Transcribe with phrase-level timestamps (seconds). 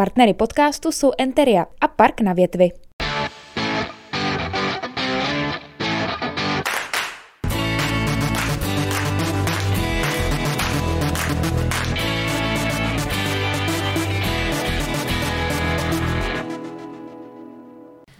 [0.00, 2.70] Partnery podcastu jsou Enteria a Park na větvi.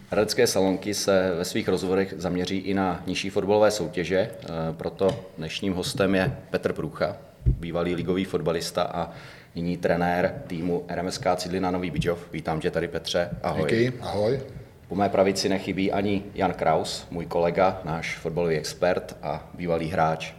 [0.09, 5.73] Hradecké salonky se ve svých rozhovorech zaměří i na nižší fotbalové soutěže, eh, proto dnešním
[5.73, 9.11] hostem je Petr Průcha, bývalý ligový fotbalista a
[9.55, 12.19] nyní trenér týmu RMSK Cidlina Nový Bidžov.
[12.33, 13.61] Vítám tě tady Petře, ahoj.
[13.61, 14.39] Díky, ahoj.
[14.87, 20.33] Po mé pravici nechybí ani Jan Kraus, můj kolega, náš fotbalový expert a bývalý hráč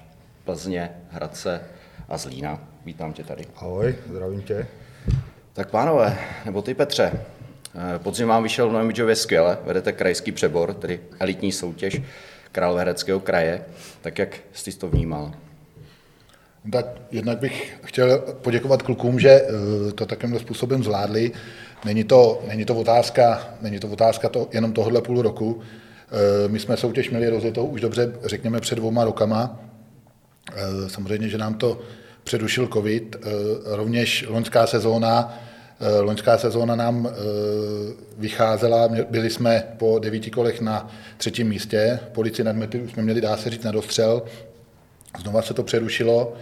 [0.44, 1.60] Plzně, Hradce
[2.08, 2.68] a Zlína.
[2.84, 3.44] Vítám tě tady.
[3.56, 4.66] Ahoj, zdravím tě.
[5.52, 7.12] Tak pánové, nebo ty Petře,
[7.74, 12.02] Eh, podzim vám vyšel v Novém skvěle, vedete krajský přebor, tedy elitní soutěž
[12.52, 13.64] Královéhradeckého kraje.
[14.00, 15.32] Tak jak jsi to vnímal?
[16.70, 21.32] Tak jednak bych chtěl poděkovat klukům, že eh, to takovým způsobem zvládli.
[21.84, 25.60] Není to, není to otázka, není to otázka to, jenom tohle půl roku.
[25.60, 29.60] Eh, my jsme soutěž měli rozjetou už dobře, řekněme, před dvouma rokama.
[30.86, 31.80] Samozřejmě, že nám to
[32.24, 33.16] předušil covid.
[33.64, 35.38] Rovněž loňská sezóna
[35.82, 37.12] Eh, loňská sezóna nám eh,
[38.18, 42.56] vycházela, byli jsme po devíti kolech na třetím místě, policii nad
[42.92, 44.22] jsme měli, dá se říct, na dostřel,
[45.20, 46.34] znova se to přerušilo,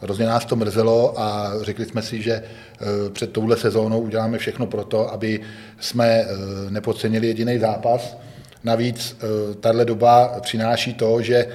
[0.00, 4.66] hrozně nás to mrzelo a řekli jsme si, že eh, před touhle sezónou uděláme všechno
[4.66, 5.40] pro to, aby
[5.80, 6.24] jsme
[6.68, 8.16] nepodcenili jediný zápas.
[8.64, 9.16] Navíc
[9.60, 11.46] tahle doba přináší to, že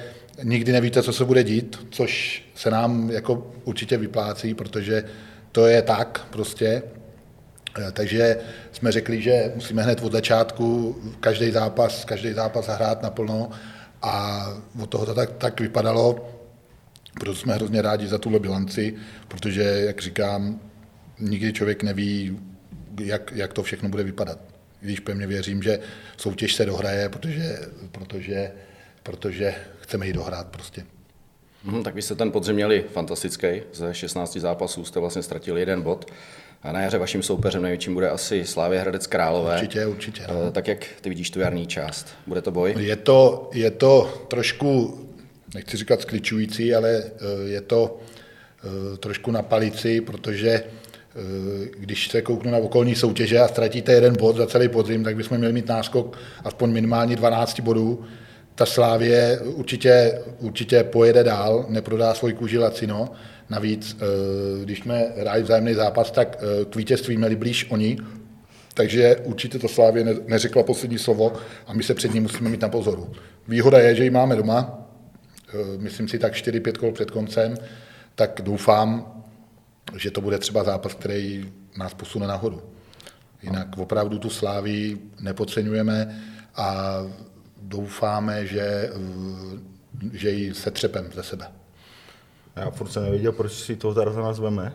[0.42, 5.04] nikdy nevíte, co se bude dít, což se nám jako určitě vyplácí, protože
[5.52, 6.82] to je tak prostě.
[7.78, 8.36] Eh, takže
[8.72, 13.50] jsme řekli, že musíme hned od začátku každý zápas, každý zápas hrát naplno
[14.02, 14.46] a
[14.82, 16.28] od toho to tak, tak vypadalo.
[17.20, 18.94] Proto jsme hrozně rádi za tuhle bilanci,
[19.28, 20.60] protože, jak říkám,
[21.20, 22.38] nikdy člověk neví,
[23.00, 24.38] jak, jak to všechno bude vypadat.
[24.80, 25.78] Když pevně věřím, že
[26.16, 27.58] soutěž se dohraje, protože,
[27.92, 28.52] protože,
[29.02, 30.84] protože chceme ji dohrát prostě.
[31.64, 33.62] Hmm, tak vy jste ten podzim měli fantastický.
[33.72, 36.10] Ze 16 zápasů jste vlastně ztratili jeden bod.
[36.62, 39.54] A na jaře vaším soupeřem největším bude asi Slávě Hradec Králové.
[39.54, 40.24] Určitě, určitě.
[40.28, 40.52] No.
[40.52, 42.06] Tak jak ty vidíš tu jarní část?
[42.26, 42.74] Bude to boj?
[42.78, 45.00] Je to, je to trošku,
[45.54, 47.10] nechci říkat skličující, ale eh,
[47.44, 47.98] je to
[48.64, 50.64] eh, trošku na palici, protože eh,
[51.78, 55.38] když se kouknu na okolní soutěže a ztratíte jeden bod za celý podzim, tak bychom
[55.38, 58.04] měli mít náskok aspoň minimálně 12 bodů.
[58.54, 63.08] Ta Slávě určitě, určitě pojede dál, neprodá svůj kůži Lacino,
[63.50, 63.96] Navíc,
[64.64, 66.38] když jsme hráli vzájemný zápas, tak
[66.70, 67.96] k vítězství měli blíž oni,
[68.74, 71.32] takže určitě to Slávě neřekla poslední slovo
[71.66, 73.12] a my se před ním musíme mít na pozoru.
[73.48, 74.81] Výhoda je, že ji máme doma,
[75.76, 77.54] myslím si tak 4-5 kol před koncem,
[78.14, 79.22] tak doufám,
[79.96, 82.62] že to bude třeba zápas, který nás posune nahoru.
[83.42, 86.22] Jinak opravdu tu Slávii nepodceňujeme
[86.56, 86.96] a
[87.62, 88.90] doufáme, že,
[90.12, 91.46] že ji setřepem ze sebe.
[92.56, 94.72] Já furt jsem nevěděl, proč si toho Tarzana zveme.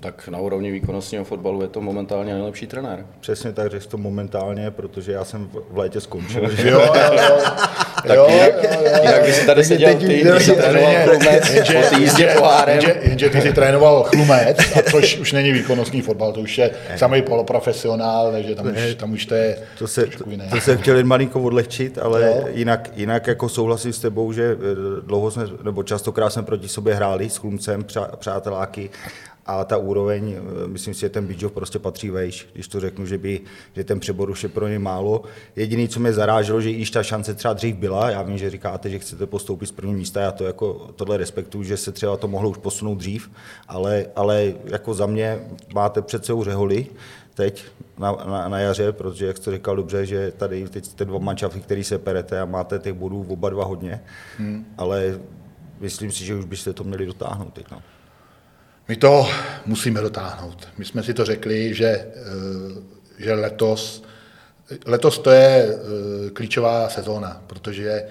[0.00, 3.06] Tak na úrovni výkonnostního fotbalu je to momentálně nejlepší trenér.
[3.20, 6.42] Přesně tak, řekl to momentálně, protože já jsem v létě skončil.
[6.64, 6.80] jo, jo,
[7.12, 7.38] jo.
[8.06, 8.98] tak jo, jinak, jo, jo.
[9.02, 12.78] jinak by si tady seděl ty, když jsi trénoval Chlumec po jízdě pohárem.
[12.78, 16.70] Jenže, jenže ty jsi trénoval Chlumec, a což už není výkonnostní fotbal, to už je
[16.96, 20.48] samý poloprofesionál, takže tam už, tam už to je to se, to, jiné.
[20.50, 24.56] To jsem chtěl jen malinko odlehčit, ale jinak, jinak jako souhlasím s tebou, že eh,
[25.06, 27.84] dlouho jsme, nebo častokrát jsme proti sobě hráli s Chlumcem,
[28.16, 28.90] přáteláky
[29.48, 33.06] a ta úroveň, eh, myslím si, že ten Bidžov prostě patří vejš, když to řeknu,
[33.06, 33.40] že, by,
[33.76, 35.22] že ten přebor už je pro ně málo.
[35.56, 38.90] Jediný, co mě zaráželo, že již ta šance třeba dřív byla, já vím, že říkáte,
[38.90, 42.28] že chcete postoupit z prvního místa, já to jako tohle respektuju, že se třeba to
[42.28, 43.30] mohlo už posunout dřív,
[43.68, 45.38] ale, ale jako za mě
[45.74, 46.86] máte před sebou řeholi,
[47.34, 47.64] teď
[47.98, 51.60] na, na, na jaře, protože, jak jste říkal dobře, že tady teď jste dva mančafy,
[51.60, 54.00] který se perete a máte těch bodů oba dva hodně,
[54.38, 54.64] hmm.
[54.78, 55.20] ale
[55.80, 57.70] myslím si, že už byste to měli dotáhnout teď.
[57.70, 57.82] No.
[58.88, 59.28] My to
[59.66, 60.68] musíme dotáhnout.
[60.78, 62.04] My jsme si to řekli, že, eh,
[63.18, 64.02] že letos,
[64.86, 68.04] letos to je eh, klíčová sezóna, protože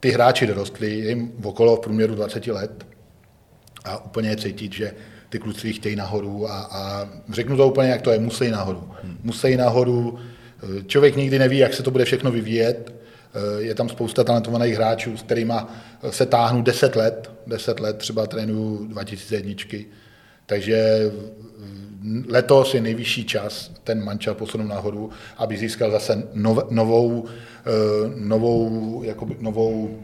[0.00, 2.86] ty hráči dorostli, jim okolo v průměru 20 let
[3.84, 4.94] a úplně je cítit, že
[5.28, 8.90] ty kluci chtějí nahoru a, a řeknu to úplně, jak to je, musí nahoru.
[9.02, 9.18] Hmm.
[9.22, 10.18] Musí nahoru,
[10.62, 13.00] eh, člověk nikdy neví, jak se to bude všechno vyvíjet,
[13.58, 15.54] je tam spousta talentovaných hráčů, s kterými
[16.10, 19.54] se táhnu 10 let, 10 let třeba trénuju 2001
[20.50, 21.10] takže
[22.28, 27.70] letos je nejvyšší čas ten mančel posunout nahoru, aby získal zase nov, novou, eh,
[28.16, 29.98] novou, jakoby, novou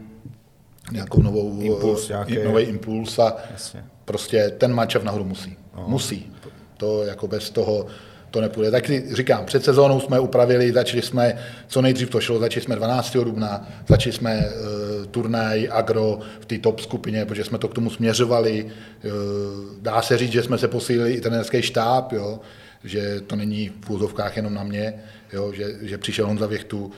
[0.91, 2.43] nějakou novou, impuls, nějaký...
[2.43, 3.83] nový impuls a Jasně.
[4.05, 5.57] prostě ten mančel nahoru musí.
[5.75, 5.83] No.
[5.87, 6.31] Musí.
[6.77, 7.85] To jako bez toho
[8.31, 8.71] to nepůjde.
[8.71, 11.37] Tak říkám, před sezónou jsme upravili, začali jsme,
[11.67, 13.13] co nejdřív to šlo, začali jsme 12.
[13.13, 17.89] dubna, začali jsme uh, turnaj agro v té top skupině, protože jsme to k tomu
[17.89, 18.63] směřovali.
[18.65, 19.11] Uh,
[19.81, 22.39] dá se říct, že jsme se posílili i trenerský štáb, jo,
[22.83, 24.93] že to není v úzovkách jenom na mě,
[25.33, 26.91] jo, že, že přišel Honza Věchtu, uh,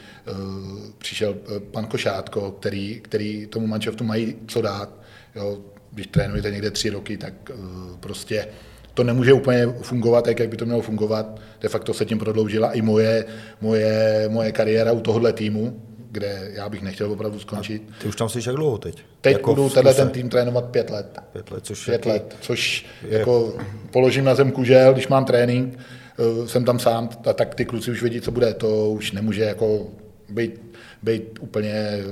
[0.98, 1.36] přišel
[1.72, 4.90] pan Košátko, který, který tomu manšaftu mají co dát.
[5.36, 5.58] Jo.
[5.92, 8.48] Když trénujete někde tři roky, tak uh, prostě
[9.00, 11.40] to nemůže úplně fungovat tak, jak by to mělo fungovat.
[11.62, 13.26] De facto se tím prodloužila i moje,
[13.62, 15.82] moje, moje kariéra u tohohle týmu,
[16.12, 17.82] kde já bych nechtěl opravdu skončit.
[17.90, 19.04] A ty už tam jsi jak dlouho teď?
[19.22, 21.20] Teď jako budu tenhle ten tým trénovat pět let.
[21.32, 23.18] Pět let, což, pět let, což je...
[23.20, 23.54] jako
[23.92, 28.02] položím na zem kužel, když mám trénink, eh, jsem tam sám, tak ty kluci už
[28.02, 28.54] vědí, co bude.
[28.54, 29.88] To už nemůže jako
[30.30, 30.62] být,
[31.04, 32.04] být úplně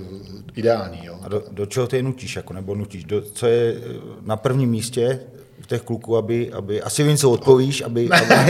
[0.55, 0.99] ideální.
[1.03, 1.19] Jo.
[1.21, 3.03] A do, do čeho ty nutíš, jako, nebo nutíš?
[3.03, 3.75] Do, co je
[4.21, 5.19] na prvním místě
[5.67, 8.49] těch kluků, aby, aby asi vím, co odpovíš, aby, aby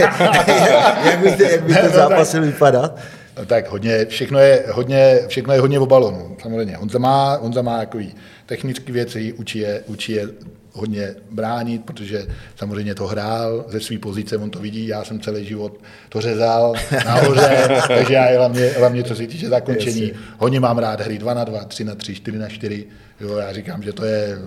[1.04, 2.98] jak by, jak by ten no zápas měl vypadat.
[3.38, 6.78] No tak hodně, všechno je hodně, všechno je hodně v balonu, samozřejmě.
[6.78, 8.14] On má, on má takový
[8.46, 10.28] technické věci, učí je, učí je
[10.72, 12.26] hodně bránit, protože
[12.56, 16.74] samozřejmě to hrál ze své pozice, on to vidí, já jsem celý život to řezal
[17.04, 21.44] nahoře, takže já hlavně, hlavně co se týče zakončení, hodně mám rád hry 2 na
[21.44, 22.86] 2, 3 na 3, 4 na 4,
[23.20, 24.38] jo, já říkám, že to je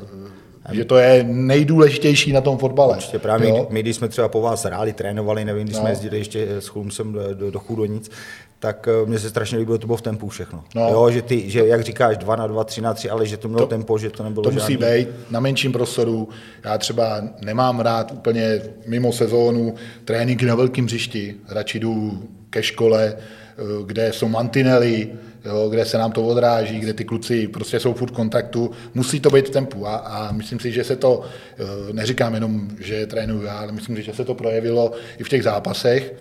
[0.72, 2.96] že to je nejdůležitější na tom fotbale.
[2.96, 3.68] Určitě právě jo?
[3.69, 5.81] my, když jsme třeba po vás hráli, trénovali, nevím, když no.
[5.81, 8.12] jsme jezdili ještě s Chlumcem do, do, do Chudonic,
[8.60, 10.63] tak eh, mně se strašně líbilo, to bylo v tempu všechno.
[10.75, 10.90] No.
[10.90, 13.48] Jo, že, ty, že jak říkáš, 2 na 2, 3 na 3, ale že to
[13.48, 14.88] mělo to, tempo, že to nebylo To musí žádný...
[14.98, 16.30] být na menším prostoru.
[16.63, 19.74] Já třeba nemám rád úplně mimo sezónu
[20.06, 21.36] tréninky na velkém hřišti.
[21.50, 23.41] Radši jdu ke škole, eh,
[23.86, 25.09] kde jsou mantinely,
[25.45, 29.19] jo, kde se nám to odráží, kde ty kluci prostě jsou furt v kontaktu, musí
[29.19, 31.21] to být v tempu a, a myslím si, že se to,
[31.59, 35.30] eh, neříkám jenom, že trénuju já, ale myslím si, že se to projevilo i v
[35.30, 36.13] těch zápasech,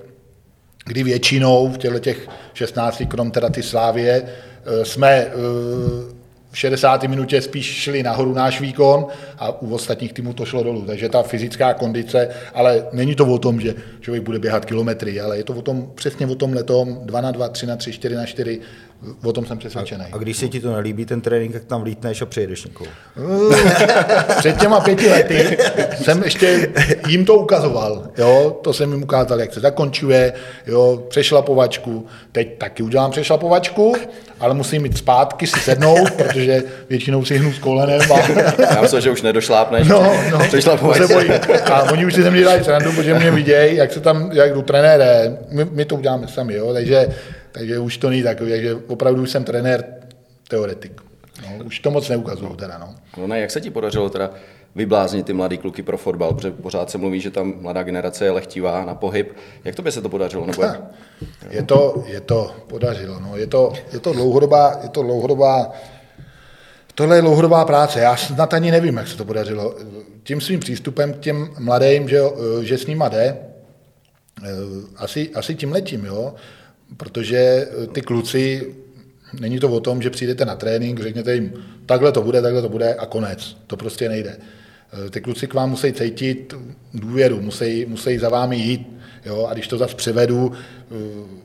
[0.86, 6.19] kdy většinou v těchto těch 16, krom teda ty Slávě, eh, jsme eh,
[6.50, 7.02] v 60.
[7.02, 9.06] minutě spíš šli nahoru náš výkon
[9.38, 10.85] a u ostatních týmů to šlo dolů.
[10.87, 15.37] Takže ta fyzická kondice, ale není to o tom, že člověk bude běhat kilometry, ale
[15.37, 18.14] je to o tom, přesně o tom letom 2 na 2, 3 na 3, 4
[18.14, 18.61] na 4,
[19.25, 20.05] O tom jsem přesvědčený.
[20.12, 22.91] A, a když se ti to nelíbí, ten trénink, tak tam vlítneš a přejedeš někoho.
[24.38, 25.58] Před těma pěti lety
[26.02, 26.69] jsem ještě
[27.08, 28.08] jim to ukazoval.
[28.19, 28.58] Jo?
[28.62, 30.32] To jsem jim ukázal, jak se zakončuje,
[30.67, 31.02] jo?
[31.08, 32.06] přešlapovačku.
[32.32, 33.94] Teď taky udělám přešlapovačku,
[34.41, 38.00] ale musím mít zpátky si sednout, protože většinou si hnu s kolenem.
[38.12, 38.19] A...
[38.75, 39.88] Já myslím, že už nedošlápneš.
[39.88, 41.31] No, no, se bojí.
[41.73, 44.55] A oni už si ze mě dělají srandu, protože mě vidějí, jak se tam, jak
[44.55, 45.38] jdu trenére.
[45.50, 46.73] My, my to uděláme sami, jo?
[46.73, 47.06] takže
[47.52, 49.85] takže už to není takový, takže opravdu už jsem trenér
[50.49, 51.00] teoretik.
[51.43, 52.94] No, už to moc neukazuju teda, no.
[53.17, 54.31] No ne, jak se ti podařilo teda
[54.75, 58.31] vybláznit ty mladý kluky pro fotbal, protože pořád se mluví, že tam mladá generace je
[58.31, 59.37] lehtivá na pohyb.
[59.64, 60.47] Jak to by se to podařilo?
[60.47, 60.81] Nebo jak?
[61.50, 63.37] Je to, je to podařilo, no.
[63.37, 65.73] je, to, je to dlouhodobá, je to dlouhodobá
[66.94, 68.00] Tohle je dlouhodobá práce.
[68.00, 69.75] Já snad ani nevím, jak se to podařilo.
[70.23, 72.20] Tím svým přístupem k těm mladým, že,
[72.62, 73.37] že s nima jde,
[74.44, 74.49] eh,
[74.97, 76.35] asi, asi tím letím, jo
[76.96, 78.75] protože eh, ty kluci,
[79.40, 81.52] není to o tom, že přijdete na trénink, řekněte jim,
[81.87, 83.56] takhle to bude, takhle to bude a konec.
[83.66, 84.37] To prostě nejde.
[85.06, 86.54] Eh, ty kluci k vám musí cítit
[86.94, 89.00] důvěru, musí, musí za vámi jít.
[89.25, 89.46] Jo?
[89.50, 90.94] A když to zase převedu, eh,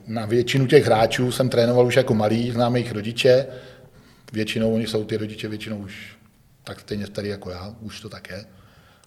[0.06, 3.46] na většinu těch hráčů jsem trénoval už jako malý, znám jejich rodiče,
[4.32, 6.16] většinou oni jsou ty rodiče většinou už
[6.64, 8.44] tak stejně starý jako já, už to tak je.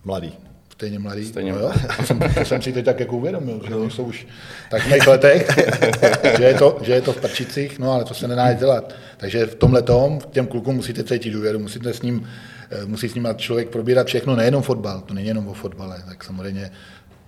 [0.03, 0.48] Mladý
[0.79, 1.25] stejně mladý.
[1.25, 1.71] Stejně no, jo?
[1.97, 4.27] To, jsem, to jsem si teď tak jako uvědomil, že oni jsou už
[4.71, 5.47] tak v mých letech,
[6.37, 8.95] že, je to, že je to v prčicích, no ale to se nedá dělat.
[9.17, 12.27] Takže v tomhle tom těm klukům musíte cítit důvěru, musíte s ním,
[12.71, 16.23] eh, musí s ním člověk probírat všechno, nejenom fotbal, to není jenom o fotbale, tak
[16.23, 16.71] samozřejmě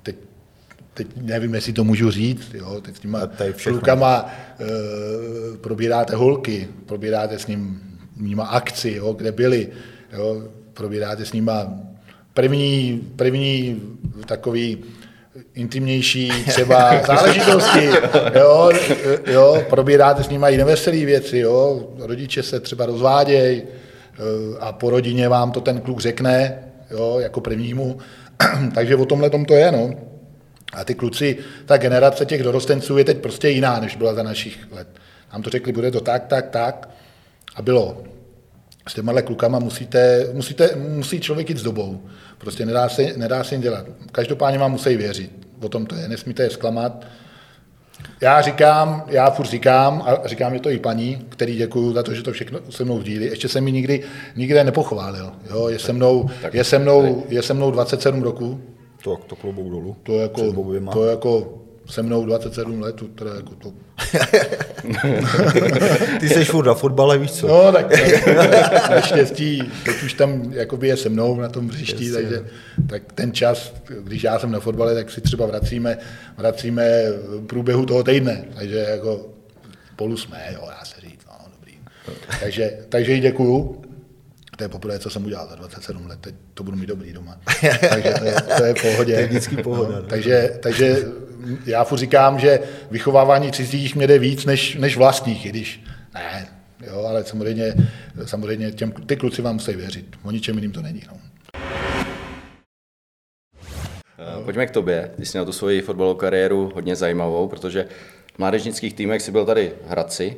[0.03, 0.15] teď
[0.93, 3.29] teď nevím, jestli to můžu říct, jo, teď s těma
[3.63, 4.25] klukama
[4.59, 7.81] e, probíráte holky, probíráte s ním,
[8.17, 9.69] nima akci, jo, kde byli,
[10.13, 10.43] jo,
[10.73, 11.90] probíráte s nima
[12.33, 13.81] první, první
[14.25, 14.77] takový
[15.53, 17.89] intimnější třeba záležitosti,
[18.39, 18.71] jo,
[19.27, 24.19] jo, probíráte s nimi i neveselé věci, jo, rodiče se třeba rozvádějí eh,
[24.59, 27.97] a po rodině vám to ten kluk řekne, jo, jako prvnímu,
[28.75, 29.89] takže o tomhle tom to je, no.
[30.73, 34.67] A ty kluci, ta generace těch dorostenců je teď prostě jiná, než byla za našich
[34.71, 34.87] let.
[35.33, 36.89] Nám to řekli, bude to tak, tak, tak
[37.55, 38.03] a bylo
[38.87, 42.01] s těma klukama musíte, musíte, musí člověk jít s dobou.
[42.37, 43.85] Prostě nedá se, nedá se jim dělat.
[44.11, 45.31] Každopádně vám musí věřit.
[45.61, 47.05] O tom to je, nesmíte je zklamat.
[48.21, 52.13] Já říkám, já furt říkám, a říkám je to i paní, který děkuju za to,
[52.13, 53.25] že to všechno se mnou sdílí.
[53.25, 54.03] Ještě se mi nikdy,
[54.35, 55.31] nikde nepochválil.
[55.49, 55.67] Jo?
[55.67, 58.61] Je, se mnou, je, se mnou, je se mnou 27 roků.
[59.03, 59.95] To, to klobouk dolů.
[60.03, 60.53] To jako,
[60.93, 63.73] to jako se mnou 27 let, teda jako to...
[66.19, 67.47] Ty jsi furt na fotbale, víš co?
[67.47, 67.85] No, tak
[68.89, 72.45] naštěstí, teď už tam jakoby je se mnou na tom hřišti, takže
[72.89, 75.97] tak ten čas, když já jsem na fotbale, tak si třeba vracíme,
[76.37, 79.29] vracíme v průběhu toho týdne, takže jako
[79.93, 81.73] spolu jsme, jo, já se říct, no, dobrý.
[82.39, 83.80] Takže, takže jí děkuju.
[84.61, 87.37] To je poprvé, co jsem udělal za 27 let, teď to budu mít dobrý doma.
[87.89, 89.13] takže to je, to je v pohodě.
[89.15, 90.03] To je vždycky pohoda, no.
[90.03, 90.97] takže, takže
[91.65, 92.59] já furt říkám, že
[92.91, 96.47] vychovávání cizích mě jde víc než, než vlastních, i když ne,
[96.87, 97.73] jo, ale samozřejmě,
[98.25, 100.05] samozřejmě těm, ty kluci vám musí věřit.
[100.23, 101.03] O ničem jiným to není.
[101.07, 101.17] No.
[104.19, 105.11] Eh, Pojďme k tobě.
[105.17, 107.87] Ty jsi měl tu svoji fotbalovou kariéru hodně zajímavou, protože
[108.35, 110.37] v mládežnických týmech si byl tady v Hradci.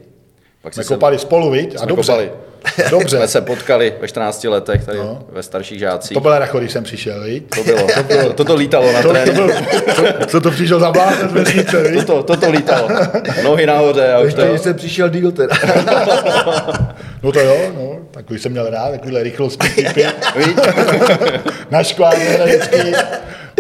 [0.64, 1.76] Pak Jsme kopali spolu, viď?
[1.82, 2.12] A dobře.
[2.12, 2.32] kopali.
[2.90, 3.18] Dobře.
[3.18, 5.24] jsme se potkali ve 14 letech tady No.
[5.32, 6.14] ve starších žácích.
[6.16, 7.44] To byl Racho, když jsem přišel, viď?
[7.56, 7.88] to bylo.
[7.98, 8.34] To, bylo.
[8.34, 9.42] to, to lítalo na To, to tréninku.
[9.48, 9.56] byl,
[10.28, 12.06] co, to přišel za blázen z vesnice, viď?
[12.06, 12.90] Toto, toto lítalo.
[13.44, 14.42] Nohy nahoře a už to...
[14.42, 15.56] Ještě jsem přišel díl teda.
[17.24, 19.24] No to jo, no, takový jsem měl rád, takovýhle.
[19.24, 19.36] Víš?
[21.72, 22.94] Na škváře vždycky.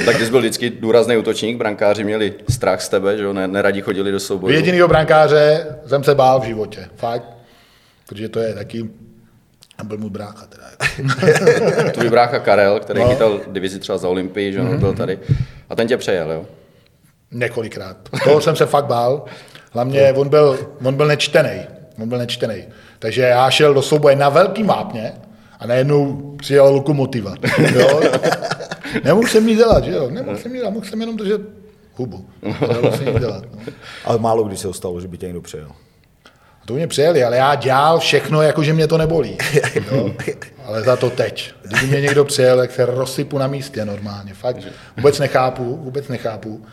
[0.05, 3.47] Tak ty jsi byl vždycky důrazný útočník, brankáři měli strach z tebe, že jo, ne,
[3.47, 4.55] neradi chodili do souboje.
[4.55, 7.23] Jedinýho brankáře jsem se bál v životě, fakt.
[8.09, 8.89] Protože to je taky,
[9.77, 10.63] a byl můj brácha teda.
[11.91, 13.05] Tvůj brácha Karel, který No.
[13.05, 13.12] no.
[13.12, 14.79] chytal divizi třeba za Olympii, že mm-hmm.
[14.79, 15.19] byl tady.
[15.69, 16.45] A ten tě přejel, jo?
[17.31, 17.97] Několikrát.
[18.23, 19.25] Toho jsem se fakt bál.
[19.71, 21.62] Hlavně on byl, on byl nečtený.
[22.01, 22.63] On byl nečtený.
[23.00, 25.13] Takže já šel do souboje na velký vápně
[25.59, 27.35] a najednou přijela lokomotiva.
[27.75, 28.01] Jo?
[29.03, 30.09] Nemohl jsem nic dělat, že jo?
[30.09, 31.41] Nemohl jsem nic dělat, mohl jsem jenom držet
[31.95, 32.29] hubu.
[32.62, 33.43] Nedalo se nic dělat.
[33.51, 33.73] No.
[34.05, 35.71] Ale málo kdy se stalo, že by tě někdo přejel.
[36.63, 39.38] A to mě přijeli, ale já dělal všechno, jako že mě to nebolí.
[39.91, 40.13] Jo?
[40.65, 41.53] Ale za to teď.
[41.62, 44.33] Když mě někdo přijel, tak se rozsypu na místě normálně.
[44.33, 44.57] Fakt
[44.97, 46.65] vůbec nechápu, vůbec nechápu,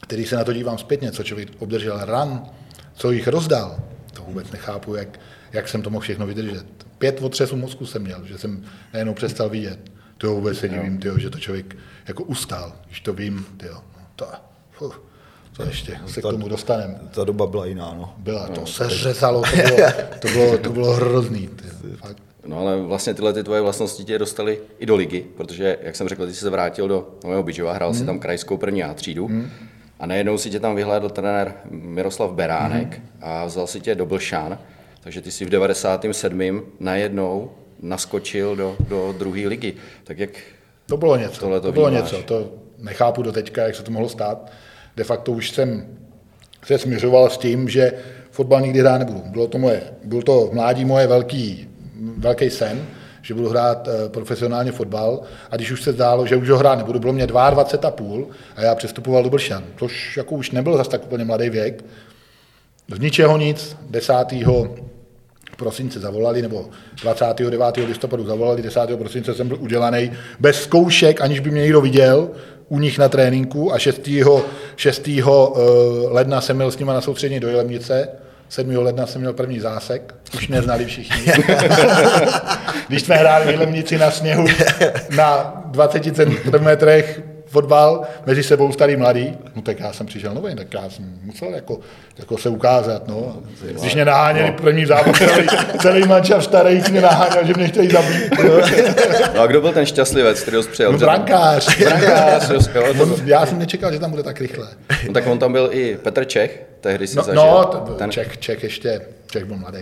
[0.00, 2.46] který se na to dívám zpětně, co člověk obdržel ran,
[2.94, 3.76] co jich rozdal.
[4.12, 5.20] To vůbec nechápu, jak,
[5.52, 6.66] jak jsem to mohl všechno vydržet.
[6.98, 9.78] Pět otřesů mozku jsem měl, že jsem najednou přestal vidět.
[10.18, 11.76] To vůbec se divím, tyjo, že to člověk
[12.08, 13.74] jako ustál, když to vím, tyjo.
[13.74, 14.26] No, to,
[14.72, 15.02] fuh,
[15.56, 18.14] to ještě se k tomu dostaneme Ta doba byla jiná, no.
[18.18, 19.78] byla, to se řezalo, to bylo,
[20.18, 21.48] to bylo, to bylo hrozný.
[21.48, 21.64] Ty,
[21.96, 22.16] fakt.
[22.46, 26.08] No ale vlastně tyhle ty tvoje vlastnosti tě dostaly i do ligy, protože, jak jsem
[26.08, 27.98] řekl, ty jsi se vrátil do Nového Bydžova, hrál Hmm.
[28.00, 29.30] si tam krajskou první A třídu
[30.00, 33.08] a najednou si tě tam vyhlédl trenér Miroslav Beránek Hmm.
[33.20, 34.58] a vzal si tě do Blšán,
[35.00, 36.62] takže ty si v 97.
[36.80, 37.50] najednou
[37.82, 39.74] naskočil do, do druhé ligy.
[40.04, 40.30] Tak jak
[40.86, 41.40] To bylo něco.
[41.40, 42.12] Tohle to to bylo vnímáš.
[42.12, 42.22] něco.
[42.24, 44.52] To nechápu do teďka, jak se to mohlo stát.
[44.96, 45.86] De facto už jsem
[46.64, 47.92] se směřoval s tím, že
[48.30, 49.22] fotbal nikdy hrát nebudu.
[49.26, 51.68] Bylo to moje, byl to v mládí moje velký,
[52.16, 52.86] velký sen,
[53.22, 55.20] že budu hrát eh, profesionálně fotbal
[55.50, 58.28] a když už se zdálo, že už ho hrát nebudu, bylo mě 22 a půl
[58.56, 61.84] a já přestupoval do Blšan, což jako už nebyl zase tak úplně mladý věk.
[62.96, 64.12] Z ničeho nic, 10.
[65.58, 66.66] prosince zavolali, nebo
[67.02, 67.76] 29.
[67.76, 68.80] listopadu zavolali, 10.
[68.98, 72.30] prosince jsem byl udělaný bez zkoušek, aniž by mě někdo viděl,
[72.68, 74.08] u nich na tréninku a 6.
[74.76, 75.08] 6.
[75.08, 75.22] eh,
[76.08, 78.08] ledna jsem měl s nima na soustředění do Jelemnice,
[78.48, 78.76] 7.
[78.76, 81.32] ledna jsem měl první zásek, už mě znali všichni.
[82.88, 84.46] Když jsme hráli v Jelemnici na sněhu
[85.16, 86.68] na 20 cm
[87.48, 91.48] fotbal, mezi sebou starý mladý, no tak já jsem přišel nový, tak já jsem musel
[91.54, 91.80] jako,
[92.18, 93.36] jako se ukázat, no.
[93.80, 95.46] Když mě naháněli první zápas, celý,
[95.80, 98.32] celý mančav starých mě naháněl, že mě chtějí zabít.
[99.34, 100.92] No a kdo byl ten šťastlivec, který ho přijel?
[100.92, 101.78] No brankář.
[101.84, 104.68] Brankář, jo, to- já jsem nečekal, že tam bude tak rychle.
[105.06, 107.42] No, tak on tam byl i Petr Čech, tehdy si No, zažil.
[107.42, 109.78] no to, ten, Čech, Čech ještě, Čech byl mladý.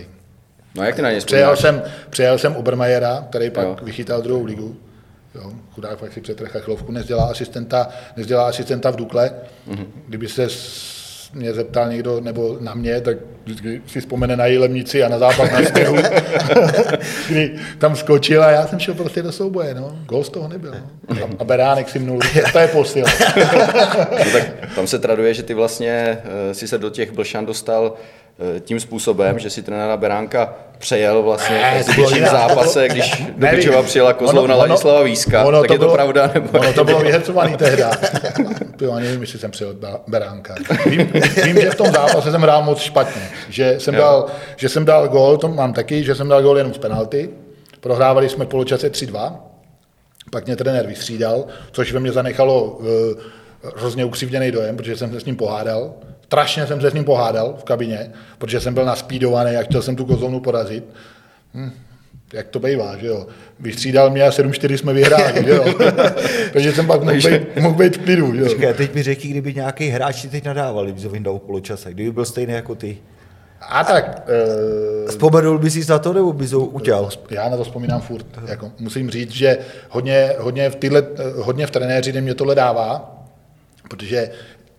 [0.75, 1.59] no jak ty na něj vzpomínáš?
[1.59, 3.77] jsem, přejel jsem Obermajera, který pak Jo.
[3.83, 4.75] vychytal druhou ligu.
[5.37, 9.31] Jo, chudák pak si přetrhl chlovku, nezdělá asistenta, nezdělá asistenta v Dukle.
[9.67, 9.85] Mm-hmm.
[10.07, 10.47] Kdyby se
[11.33, 15.51] mě zeptal někdo, nebo na mě, tak vždycky si vzpomene na Jilemnici a na zápas
[15.51, 15.97] na sněhu,
[17.29, 19.99] kdy tam skočil a já jsem šel prostě do souboje, no.
[20.05, 20.75] Gol z toho nebyl.
[21.09, 21.15] No.
[21.23, 22.19] A, a Beránek si mnul,
[22.51, 23.09] to je posila.
[24.25, 27.93] No, tak tam se traduje, že ty vlastně uh, si se do těch Blšan dostal
[28.59, 32.31] tím způsobem, že si trenéra Beránka přejel vlastně Ne, v to jinak.
[32.31, 33.59] zápase, když do Nevím.
[33.59, 36.31] Byčova přijela Kozlov Ono- na Ladislava Víska, ono tak je to bylo- pravda?
[36.33, 37.91] Nebo Ono to bylo vyhecovaný tehda.
[38.81, 39.75] Jo, ani nevím, jestli jsem přijel
[40.07, 40.55] Beránka.
[40.85, 41.11] Vím,
[41.43, 43.21] vím, že v tom zápase jsem hrál moc špatně.
[43.49, 44.01] Že jsem, Jo.
[44.01, 44.25] dal,
[44.55, 47.29] že jsem dal gól, to mám taky, že jsem dal gól jenom z penalty.
[47.79, 49.35] Prohrávali jsme v poločase 3-2.
[50.31, 52.85] Pak mě trenér vystřídal, což ve mně zanechalo uh,
[53.77, 55.93] hrozně ukřivděný dojem, protože jsem se s ním pohádal.
[56.27, 59.95] Strašně jsem se s ním pohádal v kabině, protože jsem byl naspídovaný a chtěl jsem
[59.95, 60.83] tu kozovnu porazit.
[61.53, 61.71] Hm.
[62.33, 63.27] jak to bývá, že jo.
[63.59, 65.65] Vystřídal mě a 7-4 jsme vyhráli, že jo.
[66.53, 68.47] Takže jsem pak mohl být, mohl být v klidu, že jo.
[68.47, 72.11] Počkej, teď mi řekni, kdyby nějaký hráč ti teď nadával, kdyby to vyndal poločase, kdyby
[72.11, 72.97] byl stejný jako ty.
[73.61, 74.29] A tak...
[75.03, 77.09] Uh, Vzpomenul bys si na to, nebo bys ho utěl?
[77.29, 78.25] Já na to vzpomínám furt.
[78.47, 79.57] Jako, musím říct, že
[79.89, 81.03] hodně, hodně, v tyhle,
[81.35, 83.17] hodně v trenéři mě tohle dává,
[83.89, 84.29] protože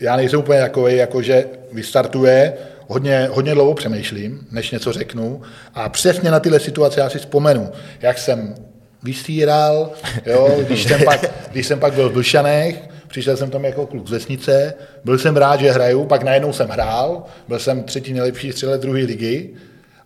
[0.00, 2.52] já nejsem úplně takový, jako že vystartuje,
[2.86, 5.42] hodně, hodně dlouho přemýšlím, než něco řeknu.
[5.74, 7.68] A přesně na tyhle situace já si vzpomenu,
[8.00, 8.54] jak jsem
[9.02, 9.92] vysíral,
[10.26, 14.08] jo, když, jsem pak, když jsem pak byl v Blšanech, přišel jsem tam jako kluk
[14.08, 14.74] z vesnice,
[15.04, 19.00] byl jsem rád, že hraju, pak najednou jsem hrál, byl jsem třetí nejlepší střelec druhé
[19.00, 19.50] ligy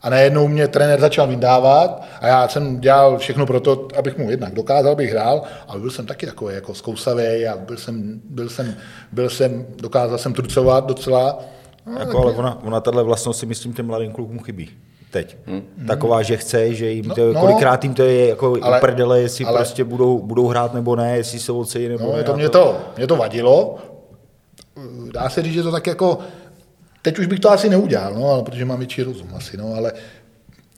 [0.03, 4.31] a najednou mě trenér začal vydávat a já jsem dělal všechno pro to, abych mu
[4.31, 8.49] jednak dokázal, bych hrál, ale byl jsem taky takový jako zkousavý a byl jsem, byl
[8.49, 8.75] jsem,
[9.13, 11.39] byl jsem, dokázal jsem trucovat docela.
[11.87, 14.71] No, jako, ale ona, ona tahle vlastnost si myslím těm mladým klukům chybí.
[15.11, 15.37] Teď.
[15.47, 15.63] Hmm.
[15.87, 19.45] Taková, že chce, že jim to, no, kolikrát jim to je jako ale, prdele, jestli
[19.45, 22.23] ale, prostě budou, budou hrát nebo ne, jestli se ocejí nebo no, ne.
[22.23, 23.79] To mě, to, mě to vadilo.
[25.13, 26.19] Dá se říct, že to tak jako
[27.03, 29.93] Teď už bych to asi neudělal, no, ale protože mám větší rozum asi, no, ale,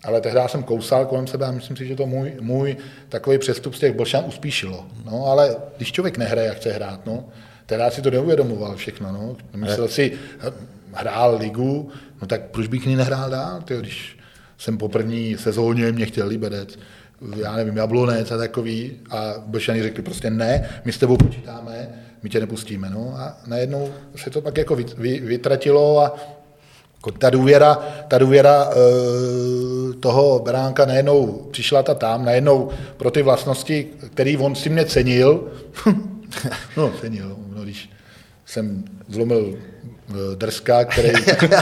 [0.04, 2.76] ale tehdy jsem kousal kolem sebe a myslím si, že to můj, můj
[3.09, 4.87] takový přestup z těch Blšan uspíšilo.
[5.04, 7.25] No, ale když člověk nehraje, jak chce hrát, no,
[7.66, 9.37] teda si to neuvědomoval všechno, no.
[9.57, 10.12] Myslel si,
[10.93, 11.90] hrál ligu,
[12.21, 14.19] no tak proč bych ní nehrál dál, tyjo, když
[14.59, 16.78] jsem po první sezóně mě chtěl Liberec,
[17.37, 21.88] já nevím, Jablonec a takový a Blšani řekli prostě ne, my s tebou počítáme,
[22.25, 22.90] my tě nepustíme.
[22.90, 23.14] No.
[23.16, 26.14] A najednou se to pak jako vytratilo a
[27.19, 27.75] ta důvěra,
[28.09, 34.54] ta důvěra e, toho Beránka najednou přišla ta tam, najednou pro ty vlastnosti, který on
[34.54, 35.52] si mě cenil,
[36.76, 37.90] no cenil, no, když
[38.47, 39.59] jsem zlomil
[40.35, 41.13] Drska, který,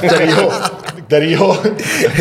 [0.06, 0.52] který, ho,
[1.06, 1.62] který ho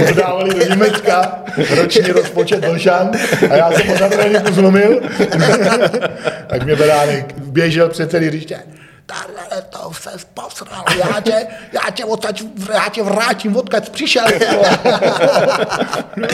[0.07, 1.43] dodávali do Německa,
[1.75, 3.11] roční rozpočet Blšan
[3.49, 5.01] a já jsem ho na zlomil,
[6.47, 8.59] tak mě Beránek běžel před celý hřiště
[9.11, 14.25] Tahle to se posral, já tě, já tě, odtaď, já tě vrátím, odkud přišel.
[16.17, 16.27] no,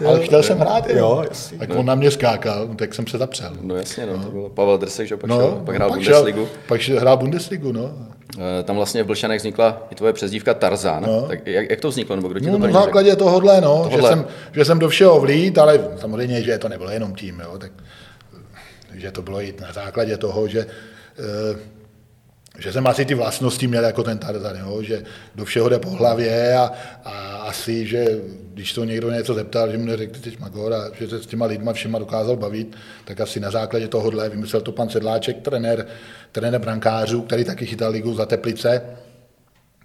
[0.00, 0.08] no.
[0.08, 1.24] Ale chtěl jsem hrát, jo.
[1.28, 1.58] jasně.
[1.58, 3.50] Tak on na mě skákal, tak jsem se zapřel.
[3.60, 6.46] No jasně, no, to byl Pavel Drsek, že pak, no, šel, pak hrál pak Bundesligu.
[6.46, 7.90] Šel, pak hrál Bundesligu, no.
[8.38, 11.02] Eh, tam vlastně v Blšanech vznikla i tvoje přezdívka Tarzan.
[11.02, 11.22] No.
[11.22, 13.24] Tak jak, jak, to vzniklo, nebo kdo ti no, to Na základě řekl?
[13.24, 13.96] tohohle, no, tohle.
[13.96, 17.58] Že, jsem, že jsem do všeho vlít, ale samozřejmě, že to nebylo jenom tím, jo,
[17.58, 17.72] tak,
[18.94, 21.77] že to bylo i na základě toho, že eh,
[22.58, 24.82] že jsem asi ty vlastnosti měl jako ten Tarzan, jo?
[24.82, 25.02] že
[25.34, 26.72] do všeho jde po hlavě a,
[27.04, 28.20] a asi, že
[28.54, 31.46] když to někdo něco zeptal, že mu neřekl teď Magor a že se s těma
[31.46, 35.86] lidma všema dokázal bavit, tak asi na základě tohohle vymyslel to pan Sedláček, trenér,
[36.32, 38.82] trenér brankářů, který taky chytal ligu za Teplice.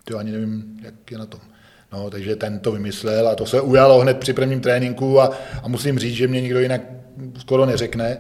[0.03, 1.39] To ani nevím, jak je na tom.
[1.93, 5.31] No, takže ten to vymyslel a to se ujalo hned při prvním tréninku a,
[5.63, 6.81] a musím říct, že mě nikdo jinak
[7.39, 8.17] skoro neřekne,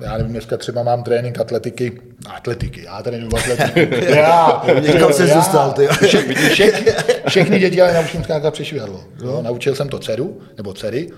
[0.00, 2.00] já nevím, dneska třeba mám trénink atletiky,
[2.34, 3.94] atletiky, já trénuju atletiku.
[4.04, 5.86] já, Někam se dostal, ty.
[6.06, 6.92] Vše, všechny,
[7.28, 9.04] všechny děti ale naučím skákat přešvihadlo.
[9.24, 9.42] Jo?
[9.42, 11.08] Naučil jsem to dceru, nebo dcery,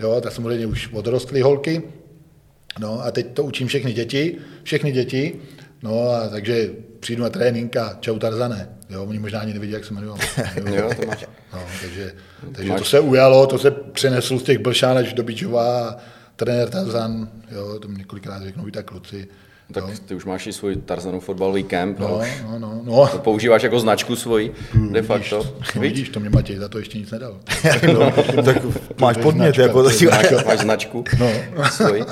[0.00, 1.82] jo, tak samozřejmě už odrostly holky,
[2.78, 5.34] no a teď to učím všechny děti, všechny děti,
[5.82, 6.70] no a takže
[7.00, 10.16] přijdu na trénink a čau Tarzane, jo, oni možná ani nevidí, jak se jmenuju.
[10.74, 11.26] Jo, to máš.
[11.52, 12.12] No, takže,
[12.52, 15.96] takže to se ujalo, to se přeneslo z těch Blšán až do Bičova
[16.36, 19.28] trenér Tarzan, jo, to několikrát řeknou i tak kluci.
[19.72, 19.94] Tak jo.
[20.06, 21.98] ty už máš i svůj Tarzanův fotbalový kemp.
[21.98, 22.20] No,
[22.50, 23.08] no, no, no.
[23.08, 25.38] To používáš jako značku svoji, hmm, de facto.
[25.38, 27.36] Vidíš, no, vidíš, to mě Matěj za to ještě nic nedal.
[27.92, 28.56] no, tak
[29.00, 31.30] máš podmět, jako to si máš, máš značku no.
[31.70, 32.02] svoji.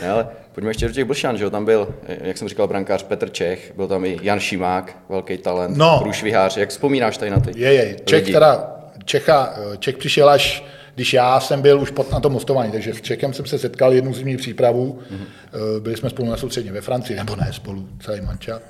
[0.00, 3.02] Ne, ale pojďme ještě do těch Blšan, že jo, tam byl, jak jsem říkal, brankář
[3.02, 5.98] Petr Čech, byl tam i Jan Šimák, velký talent, no.
[6.02, 6.56] průšvihář.
[6.56, 7.96] Jak vzpomínáš tady na ty Je, je.
[8.04, 8.32] Čech lidi?
[8.32, 10.64] teda, Čecha, Čech přišel až
[10.96, 13.92] když já jsem byl už pod, na tom mostování, takže s Čekem jsem se setkal
[13.92, 15.80] jednu zimní přípravu, mm-hmm.
[15.80, 18.60] byli jsme spolu na soustředně ve Francii, nebo ne spolu, celý manča.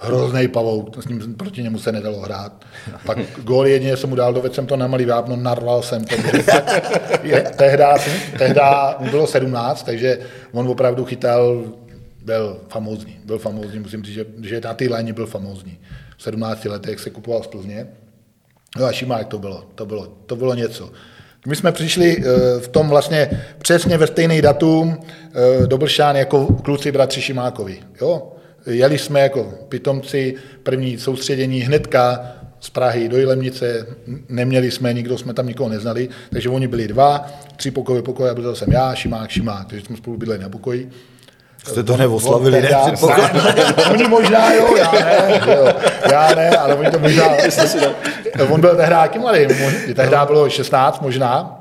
[0.00, 2.64] Hrozný pavouk, s ním proti němu se nedalo hrát.
[3.06, 6.14] Pak gól jedině jsem mu dal, dovedl jsem to na malý vápno, narval jsem to.
[7.22, 7.50] je,
[8.38, 10.18] tehda, bylo 17, takže
[10.52, 11.64] on opravdu chytal,
[12.24, 15.78] byl famózní, byl famózní, musím říct, že, že na té léně byl famózní.
[16.16, 17.86] V 17 letech se kupoval z Plzně.
[18.78, 20.90] No a Šimák to bylo, to bylo, to bylo něco.
[21.46, 26.46] My jsme přišli eh, v tom vlastně přesně ve stejný datum eh, do Blšán jako
[26.46, 27.78] kluci bratři Šimákovi.
[28.00, 28.32] Jo?
[28.66, 33.86] Jeli jsme jako pitomci, první soustředění hnedka z Prahy do Jilemnice,
[34.28, 37.26] neměli jsme, nikdo jsme tam nikoho neznali, takže oni byli dva,
[37.56, 40.90] tři pokoje, pokoje, a byl jsem já, Šimák, Šimák, takže jsme spolu bydleli na pokoji.
[41.66, 42.70] Jste to neoslavili, ne?
[43.90, 45.68] Oni možná jo, já ne, jo,
[46.12, 47.24] já ne, ale oni to možná,
[48.50, 49.46] on byl tehdy jaký mladý,
[49.94, 51.60] tehdy bylo 16 možná,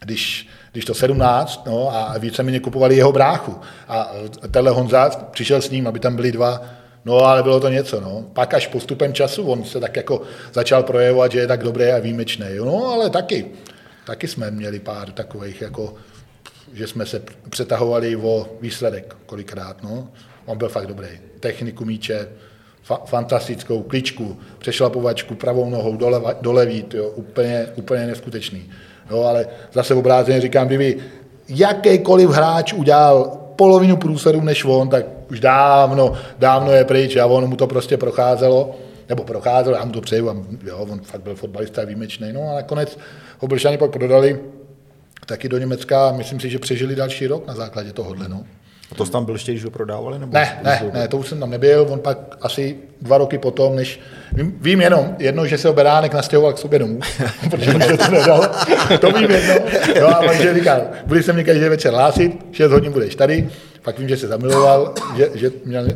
[0.00, 3.60] když když to 17, no a víceméně kupovali jeho bráchu.
[3.88, 4.12] A
[4.50, 6.62] tenhle Honza přišel s ním, aby tam byli dva,
[7.04, 8.24] no ale bylo to něco, no.
[8.32, 11.98] Pak až postupem času on se tak jako začal projevovat, že je tak dobrý a
[11.98, 13.46] výjimečný, no ale taky,
[14.06, 15.94] taky jsme měli pár takových jako
[16.72, 19.82] že jsme se přetahovali o výsledek kolikrát.
[19.82, 20.08] No.
[20.46, 21.08] On byl fakt dobrý.
[21.40, 22.28] Techniku míče,
[22.88, 28.70] fa- fantastickou kličku, přešlapovačku pravou nohou doleva, dolevít, jo, úplně, úplně neskutečný.
[29.10, 30.96] Jo, ale zase obráceně říkám, kdyby
[31.48, 37.48] jakýkoliv hráč udělal polovinu průsadu než on, tak už dávno, dávno je pryč a on
[37.48, 38.76] mu to prostě procházelo,
[39.08, 42.54] nebo procházelo, já mu to přeju, a jo, on fakt byl fotbalista výjimečný, no a
[42.54, 42.98] nakonec
[43.38, 44.40] ho pak prodali
[45.30, 48.28] taky do Německa a myslím si, že přežili další rok na základě tohohle.
[48.28, 48.44] No.
[48.92, 50.18] A to jsi tam byl ještě, když ho prodávali?
[50.18, 53.76] Nebo ne, ne, ne, to už jsem tam nebyl, on pak asi dva roky potom,
[53.76, 54.00] než,
[54.32, 57.00] vím, vím jenom jedno, že se ho Beránek nastěhoval k sobě domů,
[57.50, 58.50] protože se to nedal,
[59.00, 59.54] to vím jedno,
[60.00, 63.48] no a že říkal, budeš se mě každý večer hlásit, 6 hodin budeš tady,
[63.82, 65.88] pak vím, že se zamiloval, že, že měl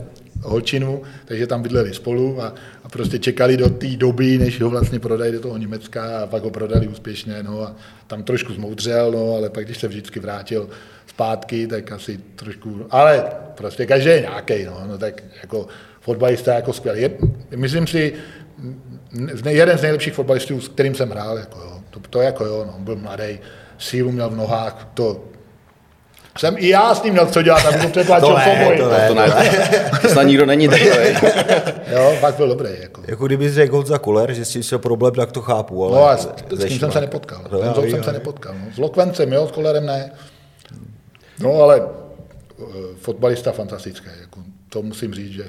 [0.44, 2.54] holčinu, takže tam bydleli spolu a,
[2.84, 6.42] a prostě čekali do té doby, než ho vlastně prodají do toho Německa a pak
[6.42, 7.76] ho prodali úspěšně, no a
[8.06, 10.68] tam trošku zmoudřel, no, ale pak když se vždycky vrátil
[11.06, 15.66] zpátky, tak asi trošku, ale prostě každý je nějaký, no, no tak jako
[16.00, 17.00] fotbalista jako skvělý.
[17.00, 17.10] Je,
[17.56, 18.12] myslím si,
[19.48, 22.84] jeden z nejlepších fotbalistů, s kterým jsem hrál, jako jo, to, to jako jo, no,
[22.84, 23.38] byl mladý,
[23.78, 25.24] sílu měl v nohách, to,
[26.38, 28.90] jsem i já s ním měl co dělat, aby to přetlačil to ne, po to,
[28.90, 30.90] ne, to, ne, to snad nikdo není takový.
[31.92, 32.70] jo, fakt byl dobrý.
[32.80, 35.84] Jako, jako kdyby řekl Honza Kuler, že si se problém, tak to chápu.
[35.84, 37.44] Ale no a s, s tím jsem se nepotkal.
[37.52, 38.54] No, Honzou jsem se nepotkal.
[38.54, 38.72] No.
[38.74, 40.12] S Lokvencem, jo, s Kolerem ne.
[41.40, 42.66] No ale uh,
[42.96, 45.44] fotbalista fantastický, jako, to musím říct, že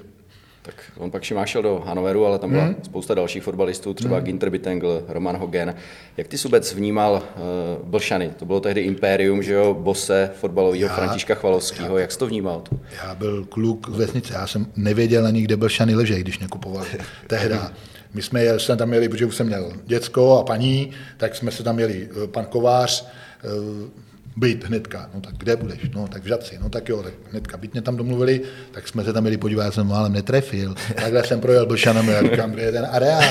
[0.65, 2.75] tak on pak šel do Hanoveru, ale tam byla hmm.
[2.84, 4.25] spousta dalších fotbalistů, třeba hmm.
[4.25, 5.75] Ginter Bittengl, Roman Hogen.
[6.17, 8.30] Jak ty Subec vnímal uh, Blšany?
[8.39, 11.97] To bylo tehdy impérium, že jo, bose fotbalového Františka Chvalovského.
[11.97, 12.62] Jak jsi to vnímal?
[12.62, 12.80] To?
[13.04, 16.88] Já byl kluk z vesnice, já jsem nevěděl ani, kde Blšany ležejí, když nekupovali
[17.28, 17.71] tehda.
[18.13, 21.63] My jsme jsme tam měli, protože už jsem měl děcko a paní, tak jsme se
[21.63, 23.08] tam měli eh, pan Kovář,
[23.43, 24.05] uh,
[24.36, 25.10] být hnedka.
[25.13, 25.80] No tak kde budeš?
[25.95, 26.58] No tak v Žadci.
[26.62, 27.58] No tak jo, tak hnedka.
[27.58, 30.76] Byť mě tam domluvili, tak jsme se tam měli podívat, já jsem málem netrefil.
[30.95, 33.24] Takhle jsem projel Blšanem a říkám, kde je ten areál.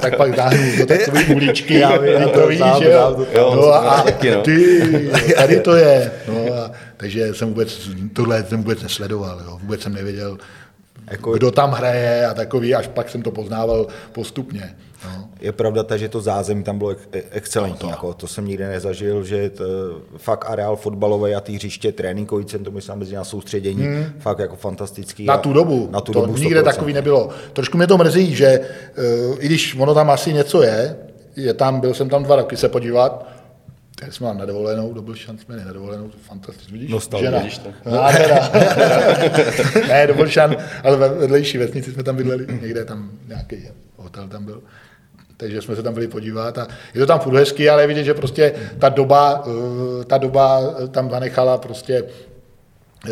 [0.00, 1.74] tak pak dáhnu do takové uličky.
[1.74, 3.26] Já vím, to víš, jo.
[3.34, 3.54] jo.
[3.54, 4.42] No a, a no.
[4.42, 6.10] ty, tady to je.
[6.28, 9.42] No a, takže jsem vůbec, tohle jsem vůbec nesledoval.
[9.44, 9.58] Jo.
[9.62, 10.38] Vůbec jsem nevěděl,
[11.10, 11.32] jako...
[11.32, 14.74] kdo tam hraje a takový, až pak jsem to poznával postupně.
[15.04, 15.28] No.
[15.40, 16.96] Je pravda, ta, že to zázemí tam bylo
[17.30, 17.78] excelentní.
[17.82, 17.90] No to.
[17.90, 19.64] Jako, to jsem nikdy nezažil, že to,
[20.16, 24.04] fakt areál fotbalový a ty hřiště, tréninkový centrum, myslím, mezi na soustředění, hmm.
[24.18, 25.24] fakt jako fantastický.
[25.24, 27.30] Na tu dobu, na tu to dobu nikde takový nebylo.
[27.52, 28.60] Trošku mě to mrzí, že
[29.30, 30.96] uh, i když ono tam asi něco je,
[31.36, 33.34] je tam, byl jsem tam dva roky se podívat,
[34.00, 36.90] Teď jsme mám na dovolenou, to byl šanc jsme na dovolenou, to fantasticky, vidíš?
[36.90, 37.38] Nostalgie, Žena.
[37.38, 37.68] vidíš to.
[37.84, 38.50] No, teda.
[39.88, 44.28] ne, to byl šan, ale ve vedlejší vesnici jsme tam bydleli, někde tam nějaký hotel
[44.28, 44.62] tam byl
[45.36, 48.04] takže jsme se tam byli podívat a je to tam furt hezký, ale je vidět,
[48.04, 52.04] že prostě ta doba, eh, ta doba tam zanechala prostě
[53.08, 53.10] eh,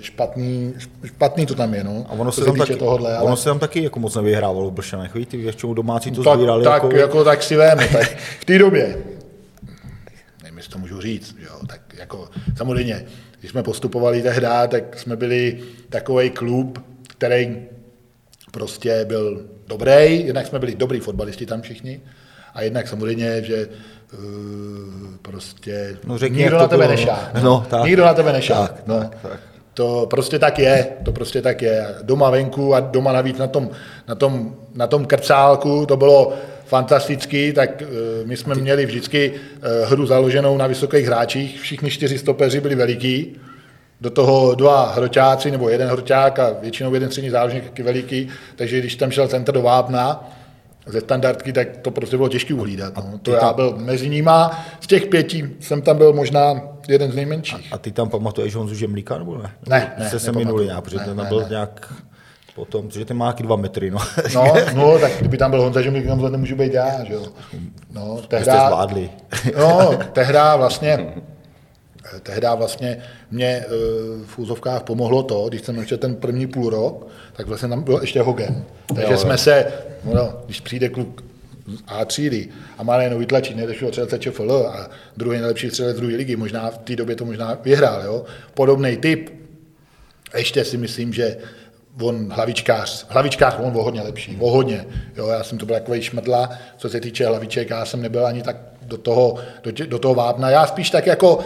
[0.00, 2.06] špatný, špatný to tam je, no.
[2.08, 3.26] A ono se, tam taky, tohohle, ale...
[3.26, 6.34] ono se tam taky jako moc nevyhrávalo v Bršanech, víš, ty většinou domácí to tak,
[6.34, 6.64] sbírali.
[6.64, 6.96] Tak, jako...
[6.96, 8.96] jako tak si veme, tak v té době,
[10.42, 13.06] nevím, jestli to můžu říct, jo, tak jako samozřejmě,
[13.38, 17.56] když jsme postupovali tehdy, tak jsme byli takový klub, který
[18.50, 22.00] prostě byl dobrý, jednak jsme byli dobrý fotbalisti tam všichni,
[22.54, 23.68] a jednak samozřejmě, že
[24.12, 24.20] uh,
[25.22, 27.30] prostě no, řekni, nikdo na tebe nešá.
[27.42, 28.66] No, tak, nikdo na tebe nešá.
[28.66, 28.98] Tak, no.
[28.98, 29.40] tak, tak.
[29.74, 31.86] To prostě tak je, to prostě tak je.
[32.02, 33.70] Doma venku a doma navíc na tom,
[34.08, 36.32] na tom, na tom krcálku, to bylo
[36.66, 42.18] fantastický, tak uh, my jsme měli vždycky uh, hru založenou na vysokých hráčích, všichni čtyři
[42.18, 43.36] stopeři byli veliký,
[44.00, 48.78] do toho dva hroťáci nebo jeden hroťák a většinou jeden střední záložník taky veliký, takže
[48.78, 50.30] když tam šel centr do vápna,
[50.86, 52.96] ze standardky, tak to prostě bylo těžké uhlídat.
[52.96, 53.18] No.
[53.22, 57.72] To já byl mezi nima, z těch pěti jsem tam byl možná jeden z nejmenších.
[57.72, 59.50] A, a ty tam pamatuješ Honzu Žemlíka nebo ne?
[59.68, 61.46] Ne, ne, Jste se minuli nějak, protože ne, ten tam byl ne.
[61.50, 61.92] nějak
[62.54, 63.98] potom, protože ten má nějaký dva metry, no.
[64.34, 67.22] no, no, tak kdyby tam byl Honza Žemlík, tam nemůžu být já, že jo.
[67.92, 69.10] No, tehda, jste zvládli.
[69.58, 71.14] no, tehda vlastně
[72.22, 73.66] tehdy vlastně mě eh,
[74.26, 77.98] v úzovkách pomohlo to, když jsem ještě ten první půl rok, tak vlastně tam byl
[78.00, 78.64] ještě Hogan.
[78.94, 79.72] Takže jo, jsme se,
[80.04, 81.24] no, když přijde kluk
[81.86, 86.36] a třídy a má jenom vytlačit nejlepšího střelce ČFL a druhý nejlepší střelec druhé ligy,
[86.36, 88.24] možná v té době to možná vyhrál, jo?
[88.54, 89.30] podobný typ.
[90.36, 91.36] Ještě si myslím, že
[92.00, 94.86] on hlavičkář, hlavičkář on o hodně lepší, o hodně.
[95.16, 98.42] Jo, já jsem to byl takový šmrdla, co se týče hlaviček, já jsem nebyl ani
[98.42, 100.50] tak do toho, do, tě, do toho vápna.
[100.50, 101.38] Já spíš tak jako,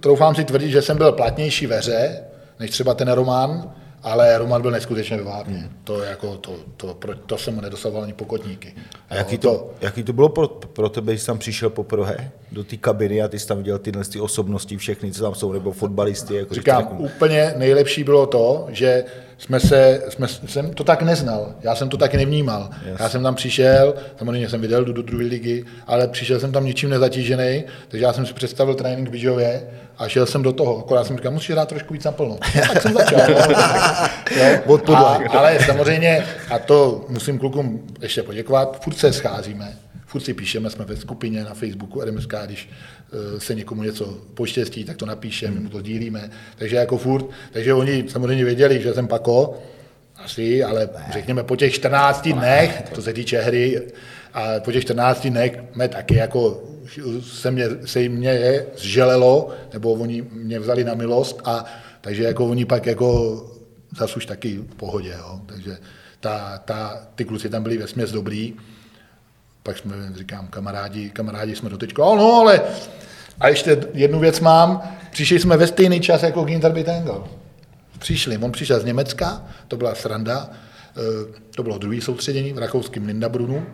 [0.00, 2.20] troufám si tvrdit, že jsem byl platnější ve hře,
[2.60, 3.72] než třeba ten Roman,
[4.02, 5.58] ale Roman byl neskutečně vyvápně.
[5.58, 5.68] Hmm.
[5.84, 8.74] To, jako, to, to, to, to jsem mu nedosahoval ani pokotníky.
[9.10, 12.30] A jaký to, to, jaký to bylo pro, pro tebe, když jsi tam přišel poprvé
[12.52, 15.52] do té kabiny a ty jsi tam viděl tyhle ty osobnosti všechny, co tam jsou,
[15.52, 16.34] nebo fotbalisty?
[16.34, 16.98] Jako Říkám, řeknu...
[16.98, 19.04] úplně nejlepší bylo to, že
[19.38, 22.70] jsme se, jsme, jsem to tak neznal, já jsem to tak nevnímal.
[22.86, 23.00] Yes.
[23.00, 26.64] Já jsem tam přišel, samozřejmě jsem viděl, jdu do druhé ligy, ale přišel jsem tam
[26.66, 29.62] ničím nezatížený, takže já jsem si představil trénink v Bižově
[29.98, 30.78] a šel jsem do toho.
[30.78, 32.38] Akorát jsem říkal, musíš hrát trošku víc naplno.
[32.56, 33.20] No, tak jsem začal.
[34.88, 40.34] no, a, ale samozřejmě, a to musím klukům ještě poděkovat, furt se scházíme, furt si
[40.34, 42.68] píšeme, jsme ve skupině na Facebooku RMSK, když
[43.38, 45.68] se někomu něco poštěstí, tak to napíšeme, hmm.
[45.68, 49.58] to sdílíme, takže jako furt, takže oni samozřejmě věděli, že jsem Pako,
[50.16, 53.82] asi, ale řekněme po těch 14 dnech, to se týče hry,
[54.32, 56.62] a po těch 14 dnech jsme taky jako
[57.20, 61.64] se, mě, se jim mě zželelo, nebo oni mě vzali na milost, a
[62.00, 63.42] takže jako oni pak jako
[63.98, 65.40] zase už taky v pohodě, jo.
[65.46, 65.76] takže
[66.20, 68.54] ta, ta, ty kluci tam byli ve dobrý,
[69.66, 72.60] pak jsme, říkám, kamarádi, kamarádi jsme do teďka, no, ale
[73.40, 77.24] a ještě jednu věc mám, přišli jsme ve stejný čas jako Ginter Bitengel.
[77.98, 81.00] Přišli, on přišel z Německa, to byla sranda, eh,
[81.56, 83.66] to bylo druhý soustředění v rakouském Lindabrunu,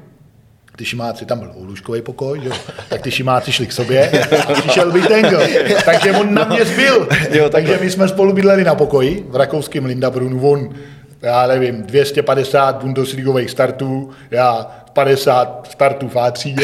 [0.76, 2.52] ty šimáci, tam byl lůžkový pokoj, jo,
[2.88, 4.10] tak ty šimáci šli k sobě
[4.48, 5.40] a přišel Bitengel,
[5.84, 7.08] takže on na mě zbyl.
[7.30, 10.74] Jo, takže my jsme spolu bydleli na pokoji v rakouském Lindabrunu, on
[11.22, 16.54] já nevím, 250 Bundesligových startů, já 50 startů v A3.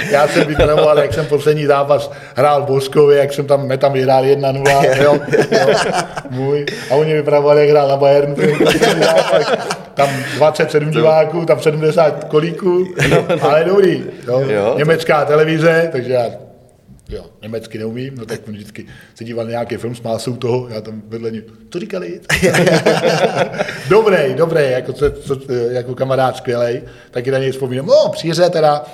[0.10, 4.24] já jsem vytravoval, jak jsem poslední zápas hrál v Boskově, jak jsem tam, tam vyhrál
[4.24, 5.74] 1-0, jo, jo,
[6.30, 6.66] můj.
[6.90, 8.36] A oni vypravovali, jak hrál na Bayernu.
[9.94, 12.84] Tam 27 diváků, tam 70 kolíků,
[13.40, 14.04] ale dobrý.
[14.26, 14.40] Jo.
[14.40, 16.24] Jo, Německá televize, takže já
[17.08, 20.68] jo, německy neumím, no tak vždycky se díval na nějaký film, smál se u toho,
[20.68, 22.20] já tam vedle ní, co říkali?
[23.88, 28.84] dobrý, dobrý, jako, co, co, jako kamarád skvělej, taky na něj vzpomínám, no, příře teda,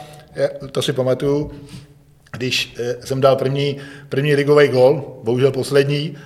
[0.72, 1.50] to si pamatuju,
[2.33, 3.77] když eh, jsem dal první,
[4.09, 6.16] první ligový gol, bohužel poslední,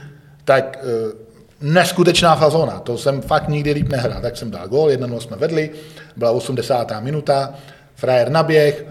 [0.44, 1.12] tak eh,
[1.60, 5.70] neskutečná fazona, to jsem fakt nikdy líp nehrál, tak jsem dal gol, 1 jsme vedli,
[6.16, 6.92] byla 80.
[7.00, 7.54] minuta,
[7.94, 8.86] frajer naběh,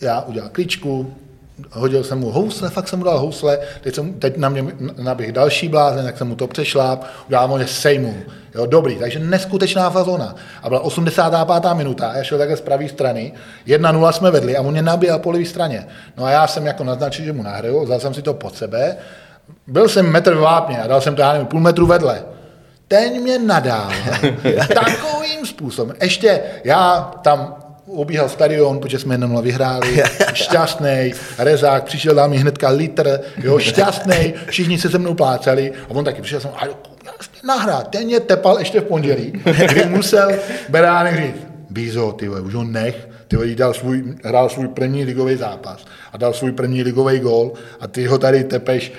[0.00, 1.14] já udělal kličku,
[1.72, 4.66] hodil jsem mu housle, fakt jsem mu dal housle, teď, jsem, teď na mě
[4.98, 8.14] naběh další blázen, tak jsem mu to přešláp, udělal mu sejmu.
[8.54, 10.34] Jo, dobrý, takže neskutečná fazona.
[10.62, 11.74] A byla 85.
[11.74, 13.32] minuta, a já šel takhle z pravé strany,
[13.66, 15.86] 1-0 jsme vedli a on mě nabíjel po levé straně.
[16.16, 18.96] No a já jsem jako naznačil, že mu nahraju, vzal jsem si to pod sebe,
[19.66, 22.22] byl jsem metr v vápně a dal jsem to, já nevím, půl metru vedle.
[22.88, 23.90] Ten mě nadál
[24.74, 25.96] takovým způsobem.
[26.02, 27.56] Ještě já tam
[27.88, 34.34] obíhal stadion, protože jsme jenom vyhráli, šťastný, rezák, přišel dál mi hnedka litr, jo, šťastný,
[34.46, 36.64] všichni se se mnou plácali a on taky přišel jsem, a
[37.44, 39.32] nahrát, ten je tepal ještě v pondělí,
[39.68, 40.30] kdy musel
[40.68, 45.84] Beránek říct, Bízo, ty už ho nech, ty dal svůj, hrál svůj první ligový zápas
[46.12, 48.92] a dal svůj první ligový gól a ty ho tady tepeš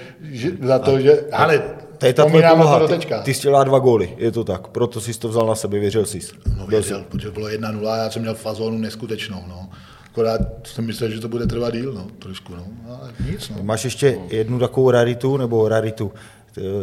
[0.62, 1.62] za to, že, ale
[1.99, 2.88] to je ta tvoje poloha.
[2.88, 4.67] Ty, ty jsi dělal dva góly, je to tak.
[4.67, 6.19] Proto jsi to vzal na sebe, věřil jsi.
[6.57, 9.43] No věřil, protože bylo 1-0 já jsem měl fazonu neskutečnou.
[9.47, 9.69] No.
[10.12, 12.67] Akorát jsem myslel, že to bude trvat díl, no, trošku, no.
[12.89, 13.55] Ale nic, no.
[13.62, 16.12] Máš ještě jednu takovou raritu, nebo raritu.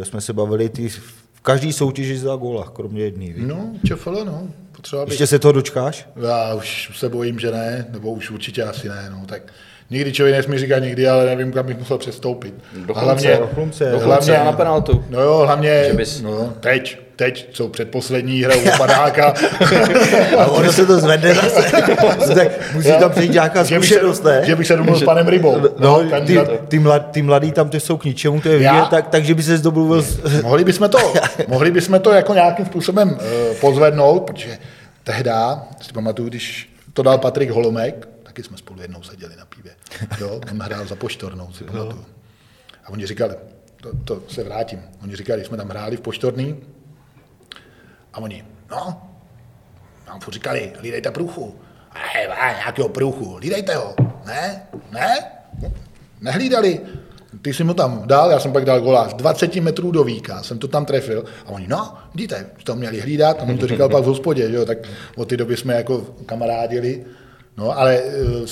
[0.03, 3.25] Jsme se bavili, ty v každý soutěži za góla, kromě jedné.
[3.37, 4.47] No, čefale, no.
[4.71, 5.11] Potřeba být...
[5.11, 6.09] Ještě se toho dočkáš?
[6.15, 9.25] Já už se bojím, že ne, nebo už určitě asi ne, no.
[9.25, 9.41] Tak
[9.89, 12.53] nikdy člověk nesmí říkat nikdy, ale nevím, kam bych musel přestoupit.
[12.73, 15.03] Do chlumce, hlavně, do chlumce, do hlavně, na penaltu.
[15.09, 16.21] No jo, hlavně, bys...
[16.21, 19.33] no, teď, teď, co předposlední hra u padáka.
[20.37, 21.71] a ono se to zvedne zase.
[22.35, 24.41] tak musí tam přijít nějaká zkušenost, ne?
[24.45, 25.59] Že bych se domluvil s panem Rybou.
[25.79, 28.87] No, no ty, ty, mladí, ty mladí tam ty jsou k ničemu, to je vidět,
[28.89, 30.01] tak, takže by se domluvil.
[30.01, 30.41] S...
[30.41, 31.13] mohli bychom to,
[31.47, 34.57] mohli bychom to jako nějakým způsobem uh, pozvednout, protože
[35.03, 39.71] tehda, si pamatuju, když to dal Patrik Holomek, taky jsme spolu jednou seděli na pívě.
[40.19, 42.05] Jo, on hrál za poštornou, si pamatuju.
[42.83, 43.35] A oni říkali,
[43.81, 46.55] to, to se vrátím, oni říkali, jsme tam hráli v poštorný
[48.13, 49.09] a oni, no,
[50.07, 51.59] nám furt říkali, lídejte průchu.
[51.93, 53.95] Hej, nějakého průchu, lídejte ho.
[54.25, 55.31] Ne, ne,
[56.21, 56.81] nehlídali.
[57.41, 60.59] Ty jsi mu tam dal, já jsem pak dal golář 20 metrů do víka, jsem
[60.59, 64.03] to tam trefil a oni, no, vidíte, to měli hlídat a on to říkal pak
[64.03, 64.77] v hospodě, že jo, tak
[65.15, 67.05] od té doby jsme jako kamarádili
[67.57, 68.01] No, ale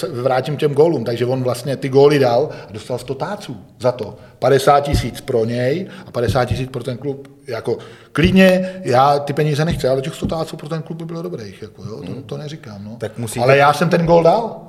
[0.04, 3.92] eh, vrátím těm gólům, takže on vlastně ty góly dal a dostal 100 táců za
[3.92, 4.18] to.
[4.40, 7.28] 50 tisíc pro něj a 50 tisíc pro ten klub.
[7.48, 7.78] Jako
[8.12, 11.62] klidně, já ty peníze nechci, ale těch 100 táců pro ten klub by bylo dobrých,
[11.62, 12.86] jako, jo, to, to neříkám.
[12.86, 12.96] No.
[12.98, 13.44] Tak musíte...
[13.44, 14.62] Ale já jsem ten gól dal.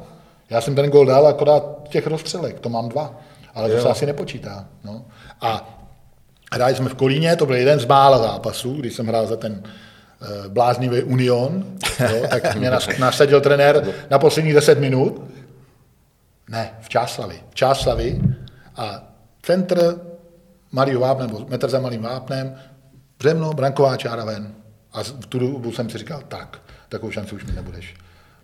[0.50, 3.20] Já jsem ten gol dal akorát těch rozstřelek, to mám dva,
[3.54, 4.66] ale to se asi nepočítá.
[4.84, 5.04] No.
[5.40, 5.78] A
[6.52, 9.62] hráli jsme v Kolíně, to byl jeden z mála zápasů, když jsem hrál za ten
[10.48, 11.64] bláznivý Union,
[12.00, 15.30] jo, tak mě nas, nasadil trenér na posledních 10 minut.
[16.48, 17.40] Ne, v Čáslavy.
[17.50, 18.20] V Čáslavy
[18.76, 20.00] a centr
[20.72, 22.56] malý vápnem, nebo metr za malým vápnem,
[23.18, 24.54] břemno, branková čára ven.
[24.92, 27.94] A v tu dobu jsem si říkal, tak, takovou šanci už mi nebudeš.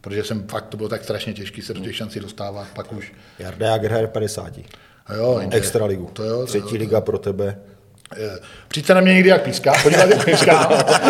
[0.01, 3.13] Protože jsem fakt, to bylo tak strašně těžké se do těch šancí dostávat, pak už.
[3.39, 4.59] Jarda Jager hraje 50.
[5.07, 6.11] A jo, no, extra ligu.
[6.13, 7.59] To jo, to Třetí jo, liga pro tebe.
[8.69, 10.59] Přijď se na mě někdy jak píská, podívat jak píská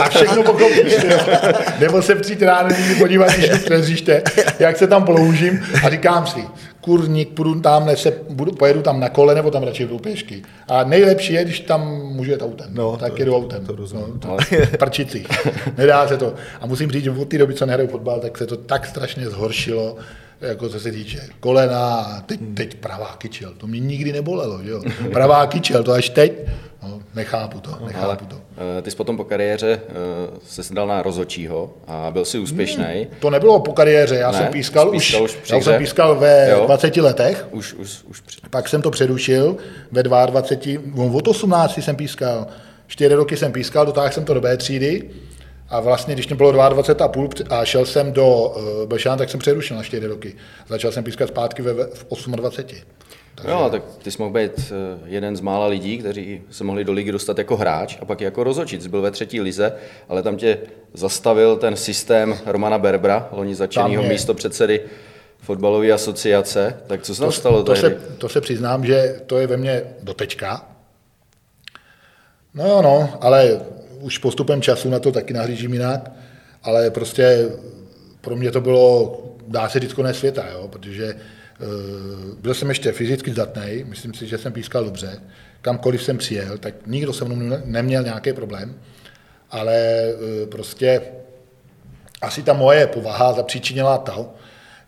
[0.03, 0.97] a všechno pochopíš.
[1.81, 4.23] Nebo se přijď ráno někdy podívat, když mi přeříšte,
[4.59, 6.45] jak se tam ploužím a říkám si,
[6.81, 10.43] kurník, půjdu tam, se, budu, pojedu tam na kole, nebo tam radši jdu pěšky.
[10.69, 12.67] A nejlepší je, když tam můžu jet autem.
[12.71, 13.67] No, tak to, jedu autem.
[13.67, 14.37] To, to no, to,
[14.79, 15.27] prčicích.
[15.79, 16.35] Nedá se to.
[16.61, 19.29] A musím říct, že od té doby, co nehraju fotbal, tak se to tak strašně
[19.29, 19.97] zhoršilo,
[20.43, 24.83] jako co se týče kolena, teď, teď pravá kyčel, to mě nikdy nebolelo, že jo?
[25.13, 26.33] Pravá kyčel, to až teď,
[26.83, 28.41] no, nechápu to, nechápu Ale, to.
[28.79, 32.85] Eh, ty jsi potom po kariéře uh, se dal na rozočího a byl si úspěšný.
[32.85, 36.17] Hmm, to nebylo po kariéře, já ne, jsem pískal, pískal už, už já jsem pískal
[36.17, 36.63] ve jo.
[36.67, 38.39] 20 letech, už, už, už při...
[38.51, 39.57] pak jsem to přerušil,
[39.93, 42.47] ve 22, no, od 18 jsem pískal,
[42.87, 45.11] 4 roky jsem pískal, dotáhl jsem to do B třídy,
[45.73, 49.31] a vlastně, když mě bylo 22 a půl a šel jsem do uh, Belšán, tak
[49.31, 50.35] jsem přerušil na 4 roky.
[50.69, 52.07] Začal jsem pískat zpátky ve, v
[52.37, 52.83] 28.
[53.35, 53.53] Takže...
[53.53, 56.93] Jo, tak ty jsi mohl být eh, jeden z mála lidí, kteří se mohli do
[56.93, 58.83] ligy dostat jako hráč a pak jako rozočit.
[58.83, 59.73] Jsi byl ve třetí lize,
[60.09, 60.59] ale tam tě
[60.95, 64.81] zastavil ten systém Romana Berbra, loni začenýho místo předsedy
[65.39, 66.81] fotbalové asociace.
[66.87, 67.63] Tak co se tam stalo?
[67.63, 70.67] To, to, se, to se přiznám, že to je ve mně dotečka.
[72.55, 73.61] No jo, no, ale
[74.03, 76.11] už postupem času na to taky nahlížím jinak,
[76.63, 77.49] ale prostě
[78.21, 82.93] pro mě to bylo, dá se říct, konec světa, jo, protože uh, byl jsem ještě
[82.93, 85.21] fyzicky zdatný, myslím si, že jsem pískal dobře,
[85.61, 88.75] kamkoliv jsem přijel, tak nikdo se mnou neměl nějaký problém,
[89.51, 91.03] ale uh, prostě
[92.23, 94.35] asi ta moje povaha zapříčinila to,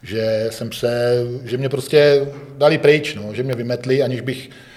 [0.02, 2.26] že jsem se, že mě prostě
[2.58, 4.73] dali pryč, no, že mě vymetli, aniž bych Eh,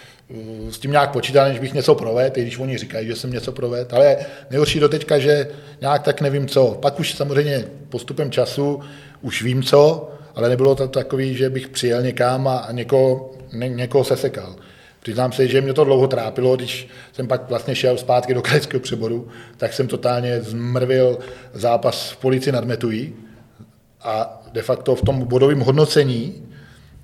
[0.69, 3.51] s tím nějak počítal, než bych něco provedl, i když oni říkají, že jsem něco
[3.51, 4.17] provedl, ale
[4.49, 5.47] nejhorší do teďka, že
[5.81, 6.77] nějak tak nevím co.
[6.81, 8.79] Pak už samozřejmě postupem času
[9.21, 14.03] už vím co, ale nebylo to takový, že bych přijel někam a někoho, ně, někoho
[14.03, 14.55] sesekal.
[14.99, 18.81] Přiznám se, že mě to dlouho trápilo, když jsem pak vlastně šel zpátky do krajského
[18.81, 21.19] přeboru, tak jsem totálně zmrvil
[21.53, 23.15] zápas v policii nad Metují
[24.01, 26.47] a de facto v tom bodovém hodnocení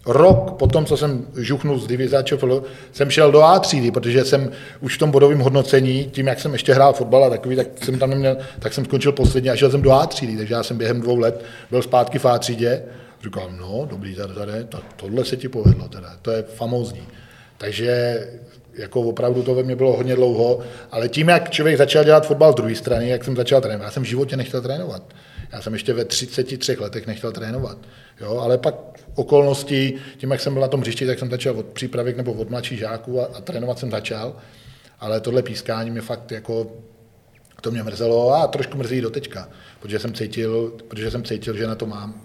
[0.06, 4.52] Rok potom, co jsem žuchnul z divize ČFL, jsem šel do A třídy, protože jsem
[4.82, 8.00] už v tom bodovém hodnocení, tím, jak jsem ještě hrál fotbal a takový, tak jsem
[8.00, 10.78] tam neměl, tak jsem skončil poslední a šel jsem do A třídy, takže já jsem
[10.78, 12.84] během dvou let byl zpátky v A třídě.
[13.24, 17.08] Říkal, no, dobrý, tady, tady, to, tohle se ti povedlo, teda, to je famózní.
[17.58, 18.20] Takže
[18.74, 20.60] jako opravdu to ve mně bylo hodně dlouho,
[20.92, 23.92] ale tím, jak člověk začal dělat fotbal z druhé strany, jak jsem začal trénovat, já
[23.92, 25.04] jsem v životě nechtěl trénovat.
[25.54, 27.78] Já jsem ještě ve 33 letech nechtěl trénovat.
[28.22, 28.76] Jo, ale pak
[29.16, 32.50] okolností, tím, jak jsem byl na tom hřišti, tak jsem začal od přípravek nebo od
[32.50, 34.36] mladších žáků a, a trénovat jsem začal.
[35.00, 36.72] Ale tohle pískání mě fakt jako,
[37.62, 41.68] to mě mrzelo a trošku mrzí do teďka, protože jsem cítil, protože jsem cítil, že
[41.68, 42.22] na to mám.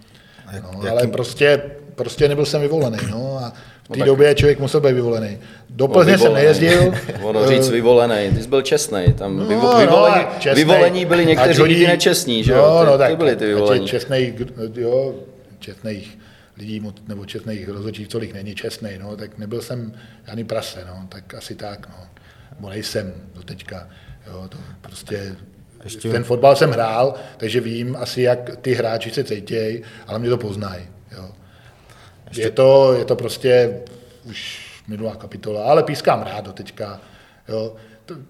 [0.63, 1.63] No, ale prostě,
[1.95, 2.99] prostě nebyl jsem vyvolený.
[3.11, 3.53] No, a
[3.89, 5.39] v té no době člověk musel být vyvolený.
[5.71, 6.95] Do Plzně jsem nejezdil.
[7.23, 9.13] Ono říct vyvolený, ty jsi byl čestný.
[9.13, 10.07] Tam no, vyvolení, no,
[10.39, 12.59] čestnej, vyvolení byli někteří lidi nečestní, že jo?
[12.59, 13.87] No, no, ty, tak, ty byli ty vyvolení.
[13.87, 14.35] Čestnej,
[14.75, 15.15] jo,
[15.59, 16.19] čestných
[16.59, 19.93] lidí nebo čestných rozhodčích, co není čestný, no, tak nebyl jsem
[20.27, 22.07] žádný prase, no, tak asi tak, no.
[22.57, 23.89] Nebo nejsem do teďka,
[24.27, 25.37] jo, to prostě
[25.85, 26.09] ještě...
[26.09, 30.39] Ten fotbal jsem hrál, takže vím asi, jak ty hráči se cítějí, ale mě to
[30.39, 30.83] poznají.
[32.29, 32.43] Ještě...
[32.43, 33.81] Je, to, je to prostě
[34.25, 37.01] už minulá kapitola, ale pískám rád do teďka.
[37.49, 37.75] Jo.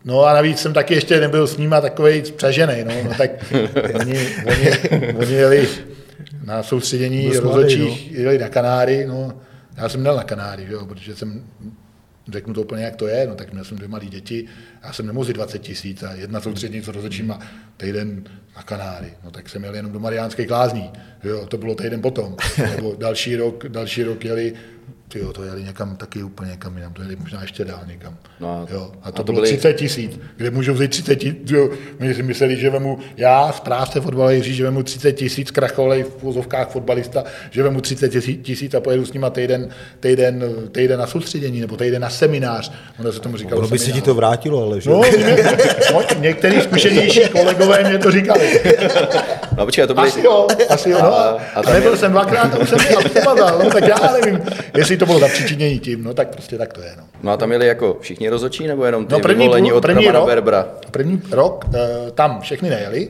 [0.05, 3.31] No a navíc jsem taky ještě nebyl s nima takový přežený, no, no tak
[4.01, 4.71] oni, oni,
[5.15, 5.69] oni jeli
[6.45, 8.21] na soustředění rozhodčích, no.
[8.21, 9.33] jeli na Kanáry, no,
[9.77, 11.45] já jsem měl na Kanáry, jo, protože jsem
[12.33, 14.47] řeknu to úplně, jak to je, no tak měl jsem dvě malé děti,
[14.83, 17.39] já jsem nemohl 20 tisíc a jedna soustřední, co rozhodčím a
[17.77, 18.25] týden
[18.57, 20.91] na Kanáry, no tak jsem jel jenom do Mariánské klázní,
[21.25, 22.37] jo, to bylo týden potom,
[22.77, 24.55] nebo další rok, další rok jeli
[25.09, 28.17] ty jo, to jeli někam taky úplně někam jinam, to jeli možná ještě dál někam.
[28.41, 31.17] No a- jo, a a to, to bylo byly- 30 tisíc, kde můžu vzít 30
[31.17, 35.51] tisíc, jo, my si mysleli, že vemu, já, správce fotbalový Jiří, že vemu 30 tisíc,
[35.51, 39.69] kracholej v vozovkách fotbalista, že vemu 30 tisíc- tisíc a pojedu s nima týden,
[40.01, 43.85] týden, týden na soustředění, nebo týden na seminář, ono se tomu říkalo Ono by se
[43.85, 44.05] ti seminář.
[44.05, 44.91] to vrátilo, ale že?
[44.91, 45.03] No,
[45.93, 48.61] no některý zkušenější kolegové mě to říkali.
[49.57, 50.09] No počkej, to byly...
[50.09, 50.99] Asi jo, asi jo.
[51.03, 52.79] No, A- a, a nebyl je- jsem dvakrát a už jsem
[53.25, 54.41] mazal, no, tak já nevím,
[54.77, 56.95] jestli to bylo zapříčinění tím, no tak prostě tak to je.
[56.99, 59.81] No, No a tam měli jako všichni rozhodčí, nebo jenom ty no první, vyvolení od
[59.81, 60.69] první, Romana rok, Berbra?
[60.91, 63.09] první rok eh, tam všechny nejeli,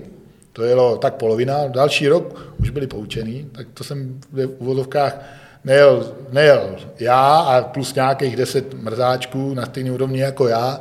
[0.53, 5.22] to jelo tak polovina, další rok už byli poučený, tak to jsem v uvozovkách
[5.64, 10.80] nejel, nejel já a plus nějakých 10 mrzáčků na stejné úrovni jako já,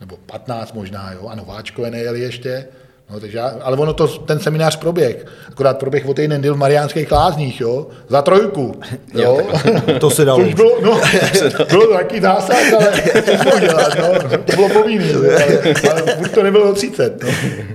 [0.00, 2.66] nebo 15 možná, jo, a nováčkové nejeli ještě,
[3.12, 5.26] No, takže já, ale ono to, ten seminář proběh.
[5.48, 7.86] Akorát proběh o týden díl v Mariánských lázních, jo?
[8.08, 8.74] Za trojku.
[9.14, 9.38] Jo?
[10.00, 10.44] To se dalo.
[10.44, 11.00] Což bylo, no,
[11.70, 16.16] bylo to taky zásah, ale co mohl dělat, no, to bylo povinný, jo, ale, ale
[16.16, 17.28] furt to nebylo 30, no.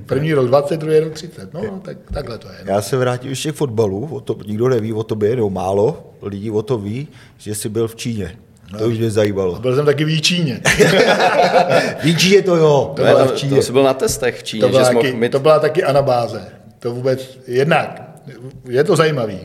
[0.06, 2.56] První rok 20, druhý rok 30, no, no tak, takhle to je.
[2.66, 2.74] No.
[2.74, 6.52] Já se vrátím ještě k fotbalu, o to, nikdo neví o tobě, nebo málo lidí
[6.52, 7.08] o to ví,
[7.38, 8.38] že jsi byl v Číně.
[8.78, 9.60] To už mě zajímalo.
[9.60, 10.62] Byl jsem taky v Číně.
[12.04, 13.56] Ví Číně to jo, To, je, v to, Číně.
[13.56, 15.32] to jsi byl na testech v Číně, To že byla, mohl taky, mít...
[15.32, 16.46] to byla taky anabáze.
[16.80, 18.02] To vůbec, jednak,
[18.70, 19.40] je to zajímavý.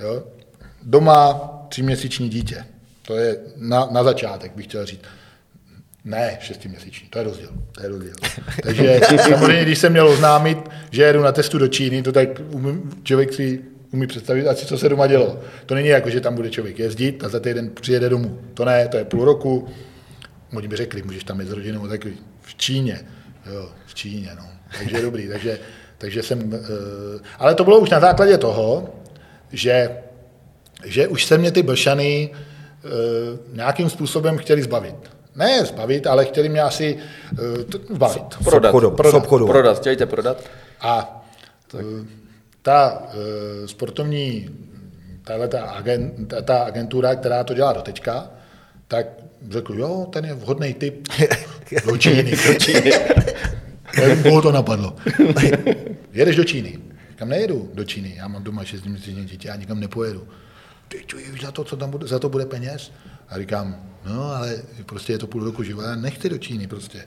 [0.00, 0.22] Jo?
[0.82, 2.64] Doma tříměsíční dítě.
[3.06, 5.00] To je na, na začátek, bych chtěl říct.
[6.04, 7.48] Ne, šestiměsíční, to je rozdíl.
[7.72, 8.12] To je rozdíl.
[8.62, 10.58] Takže samozřejmě, když jsem měl oznámit,
[10.90, 12.28] že jedu na testu do Číny, to tak
[13.02, 13.60] člověk si
[13.92, 15.40] umí představit asi, co se doma dělo.
[15.66, 18.40] To není jako, že tam bude člověk jezdit a za týden přijede domů.
[18.54, 19.68] To ne, to je půl roku.
[20.56, 22.06] Oni by řekli, můžeš tam jít s rodinou, tak
[22.42, 23.00] v Číně.
[23.52, 24.44] Jo, v Číně, no.
[24.78, 25.58] Takže dobrý, takže,
[25.98, 26.52] takže jsem...
[26.52, 26.58] Uh,
[27.38, 28.94] ale to bylo už na základě toho,
[29.52, 29.90] že,
[30.84, 32.30] že už se mě ty blšany
[32.84, 34.96] uh, nějakým způsobem chtěli zbavit.
[35.36, 36.98] Ne zbavit, ale chtěli mě asi
[37.32, 38.22] uh, t- zbavit.
[38.44, 38.72] Prodat.
[38.96, 39.14] Prodat.
[39.14, 39.46] obchodu.
[39.46, 40.44] Prodat, chtějte prodat?
[40.80, 41.24] A
[41.66, 41.84] tak.
[42.62, 44.50] Ta uh, sportovní,
[45.24, 48.30] tahle ta, agent, ta, ta agentura, která to dělá doteďka,
[48.88, 49.06] tak
[49.50, 51.08] řekl, jo, ten je vhodný typ
[51.86, 52.36] do Číny.
[52.46, 52.90] Do Číny.
[54.00, 54.96] Nevím, koho to napadlo.
[56.12, 56.78] Jedeš do Číny.
[57.16, 58.14] Kam nejedu do Číny.
[58.16, 60.28] Já mám doma 6 měsíční dítě, já nikam nepojedu.
[60.88, 62.92] Ty čuješ za to, co tam bude, za to bude peněz?
[63.28, 67.04] A říkám, no ale prostě je to půl roku života, já nechci do Číny prostě.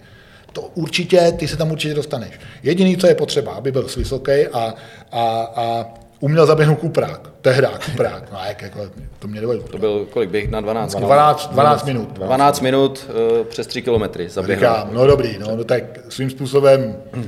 [0.54, 2.40] To určitě, ty se tam určitě dostaneš.
[2.64, 4.74] Jediný, co je potřeba, aby byl vysoký a,
[5.12, 5.24] a,
[5.56, 5.86] a
[6.22, 7.30] uměl zaběhnout kuprák.
[7.42, 8.32] Tehda kuprák.
[8.32, 8.80] No jak, jako,
[9.20, 9.60] to mě nevadí.
[9.72, 10.96] To byl kolik běh na 12?
[10.96, 12.14] 12, 12 minut.
[12.14, 14.60] 12 minut uh, přes 3 kilometry zaběhl.
[14.60, 17.22] Říkám, no dobrý, no, no tak svým způsobem uh,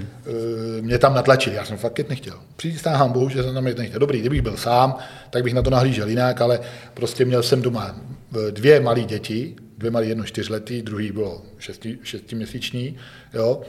[0.81, 2.33] mě tam natlačili, já jsem fakt jet nechtěl.
[2.55, 3.99] Přistáhám bohu, že jsem tam jet nechtěl.
[3.99, 4.95] Dobrý, kdybych byl sám,
[5.29, 6.59] tak bych na to nahlížel jinak, ale
[6.93, 7.95] prostě měl jsem doma
[8.35, 12.97] eh, dvě malé děti, dvě malé, jedno čtyřletý, druhý bylo šesti, šestiměsíční,
[13.33, 13.61] jo,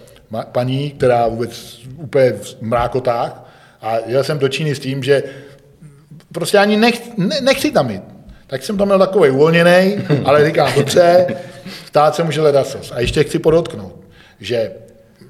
[0.52, 3.50] paní, která vůbec úplně v mrákotách
[3.80, 5.22] a jel jsem do Číny s tím, že
[6.32, 8.02] prostě ani nech, ne, nechci tam jít.
[8.46, 11.26] Tak jsem tam měl takový uvolněný, ale říkám, dobře,
[11.86, 12.92] stát se může ledacos.
[12.94, 14.00] A ještě chci podotknout,
[14.40, 14.72] že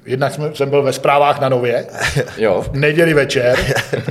[0.05, 1.85] jednak jsme, jsem byl ve zprávách na Nově,
[2.37, 2.61] Jo.
[2.61, 3.59] v neděli večer,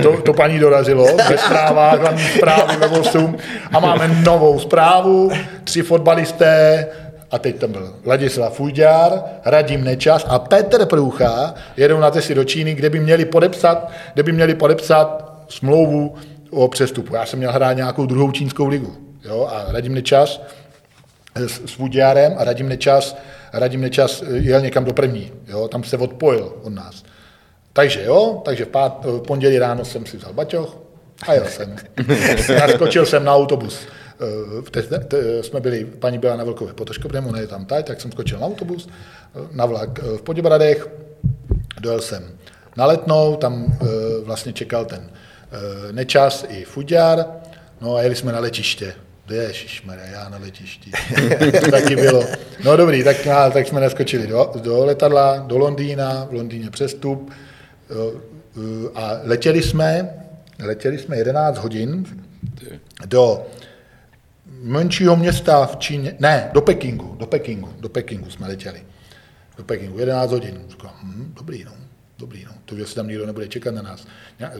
[0.03, 3.37] to, to paní dorazilo, ve zprávách, hlavní zprávy ve 8,
[3.73, 5.31] a máme novou zprávu,
[5.63, 6.87] tři fotbalisté,
[7.31, 12.43] a teď tam byl Ladislav Fujďár, Radim Nečas a Petr Průcha jedou na testy do
[12.43, 16.15] Číny, kde by měli podepsat, kde by měli podepsat smlouvu
[16.49, 17.15] o přestupu.
[17.15, 18.95] Já jsem měl hrát nějakou druhou čínskou ligu.
[19.25, 19.49] Jo?
[19.51, 20.41] A Radim Nečas
[21.35, 21.79] s, s
[22.37, 23.17] a Radim Nečas,
[23.53, 25.31] Radim Nečas jel někam do první.
[25.47, 25.67] Jo?
[25.67, 27.03] Tam se odpojil od nás.
[27.73, 30.77] Takže jo, takže v, pát, v pondělí ráno jsem si vzal baťoch
[31.27, 31.75] a jel jsem.
[32.59, 33.79] Naskočil jsem na autobus.
[34.67, 38.01] Eh, Te, te, jsme byli, paní byla na Velkové potoškopnému, ona je tam tady, tak
[38.01, 38.87] jsem skočil na autobus,
[39.35, 40.87] eh, na vlak eh, v Poděbradech,
[41.79, 42.23] dojel jsem
[42.77, 43.85] na Letnou, tam eh,
[44.23, 47.25] vlastně čekal ten eh, Nečas i Fuďar,
[47.81, 48.93] no a jeli jsme na letiště.
[49.33, 50.91] Ježišmarja, já na letišti.
[51.61, 52.23] to taky bylo.
[52.63, 53.17] No dobrý, tak,
[53.53, 57.31] tak jsme naskočili do, do letadla, do Londýna, v Londýně přestup
[58.95, 60.09] a letěli jsme,
[60.59, 62.05] letěli jsme 11 hodin
[63.05, 63.45] do
[64.61, 68.81] menšího města v Číně, ne, do Pekingu, do Pekingu, do Pekingu jsme letěli.
[69.57, 70.61] Do Pekingu, 11 hodin.
[70.69, 71.71] Říkám, hm, dobrý, no,
[72.19, 72.51] dobrý, no.
[72.65, 74.07] To, že se tam nikdo nebude čekat na nás.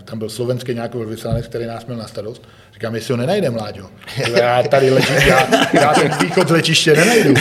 [0.03, 2.47] Tam byl slovenský nějaký velvyslanec, který nás měl na starost.
[2.73, 3.89] Říkám, jestli ho nenajdem, Láďo.
[4.35, 7.33] Já tady ležím, já, já ten východ z letiště nenajdu.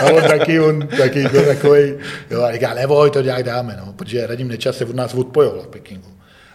[0.00, 1.94] A on taky, on taky byl takový,
[2.30, 5.62] jo, a říká, neboj, to nějak dáme, no, protože Radim Nečas se od nás odpojil
[5.62, 6.10] v Pekingu.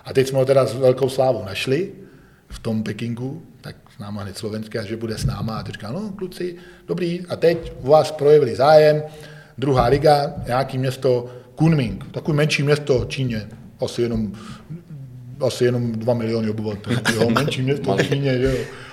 [0.06, 1.92] A teď jsme ho teda s velkou slávou našli,
[2.48, 5.58] v tom Pekingu, tak s náma hned slovenské, že bude s náma.
[5.58, 6.56] A teď říká, no kluci,
[6.88, 9.04] dobrý, a teď u vás projevili zájem,
[9.58, 11.30] druhá liga, nějaký město
[11.60, 13.48] Kunming, takový menší město v Číně,
[13.86, 14.32] asi jenom,
[15.40, 18.52] asi jenom 2 miliony obyvatel, jo, menší město v Číně, jo.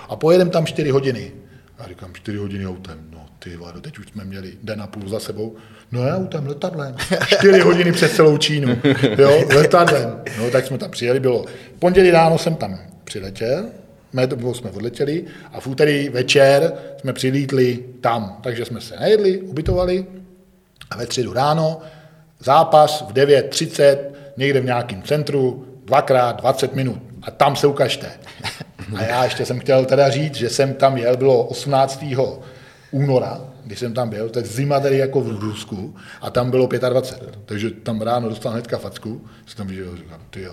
[0.08, 1.32] A pojedeme tam 4 hodiny.
[1.78, 5.08] A říkám, 4 hodiny autem, no ty vado, teď už jsme měli den a půl
[5.08, 5.56] za sebou.
[5.92, 6.94] No já autem, letadlem.
[7.26, 8.76] 4 hodiny přes celou Čínu,
[9.18, 10.20] jo, letadlem.
[10.38, 11.44] No tak jsme tam přijeli, bylo.
[11.76, 13.64] V pondělí ráno jsem tam přiletěl,
[14.12, 18.38] nebo jsme odletěli a v úterý večer jsme přilítli tam.
[18.42, 20.06] Takže jsme se najedli, ubytovali
[20.90, 21.82] a ve středu ráno
[22.40, 23.98] zápas v 9.30
[24.36, 28.10] někde v nějakém centru, dvakrát 20 minut a tam se ukažte.
[28.96, 32.04] A já ještě jsem chtěl teda říct, že jsem tam jel, bylo 18.
[32.90, 36.68] února, když jsem tam byl, to je zima tady jako v Rusku, a tam bylo
[36.88, 40.52] 25, takže tam ráno dostal hnedka facku, jsem tam viděl, říkám, ty jo.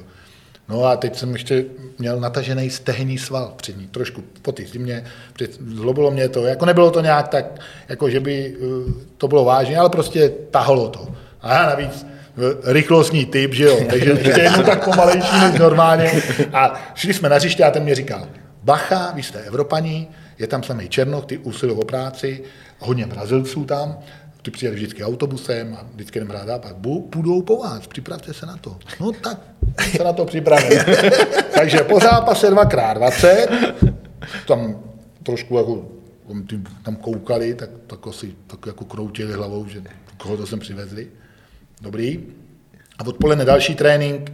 [0.69, 1.65] No a teď jsem ještě
[1.99, 5.03] měl natažený stehný sval přední, trošku po té zimě,
[5.75, 7.45] zlobilo mě to, jako nebylo to nějak tak,
[7.89, 11.07] jako že by uh, to bylo vážné, ale prostě tahalo to.
[11.43, 12.05] A já navíc
[12.63, 16.11] rychlostní typ, že jo, takže ještě jednou tak pomalejší než normálně.
[16.53, 18.27] A šli jsme na hřiště a ten mě říkal,
[18.63, 20.07] bacha, vy jste Evropaní,
[20.39, 22.43] je tam samý Černoch, ty usilují o práci,
[22.79, 23.97] hodně Brazilců tam,
[24.41, 26.75] ty přijeli vždycky autobusem a vždycky jdem ráda, pak
[27.09, 28.77] půjdou po vás, připravte se na to.
[28.99, 29.39] No tak
[29.97, 30.79] se na to připravím.
[31.55, 33.47] Takže po zápase 2x20,
[34.47, 34.79] tam
[35.23, 35.85] trošku jako
[36.83, 39.81] tam koukali, tak, tak, asi, tak jako kroutili hlavou, že
[40.17, 41.07] koho to sem přivezli.
[41.83, 42.19] Dobrý.
[42.99, 44.31] A odpoledne další trénink,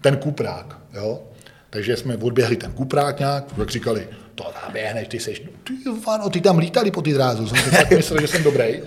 [0.00, 1.22] ten kuprák, jo.
[1.70, 5.72] Takže jsme odběhli ten kuprák nějak, jak říkali, to tam běhneš, ty seš, ty,
[6.06, 8.80] vano, ty tam lítali po ty drázu, jsem tak myslel, že jsem dobrý.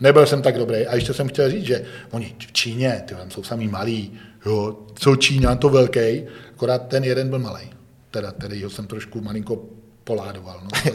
[0.00, 0.86] Nebyl jsem tak dobrý.
[0.86, 4.12] A ještě jsem chtěl říct, že oni v Číně, ty tam jsou samý malí,
[4.46, 6.24] jo, jsou Číňan to velký,
[6.54, 7.70] akorát ten jeden byl malý.
[8.10, 9.64] Teda, který ho jsem trošku malinko
[10.04, 10.60] poládoval.
[10.64, 10.92] No.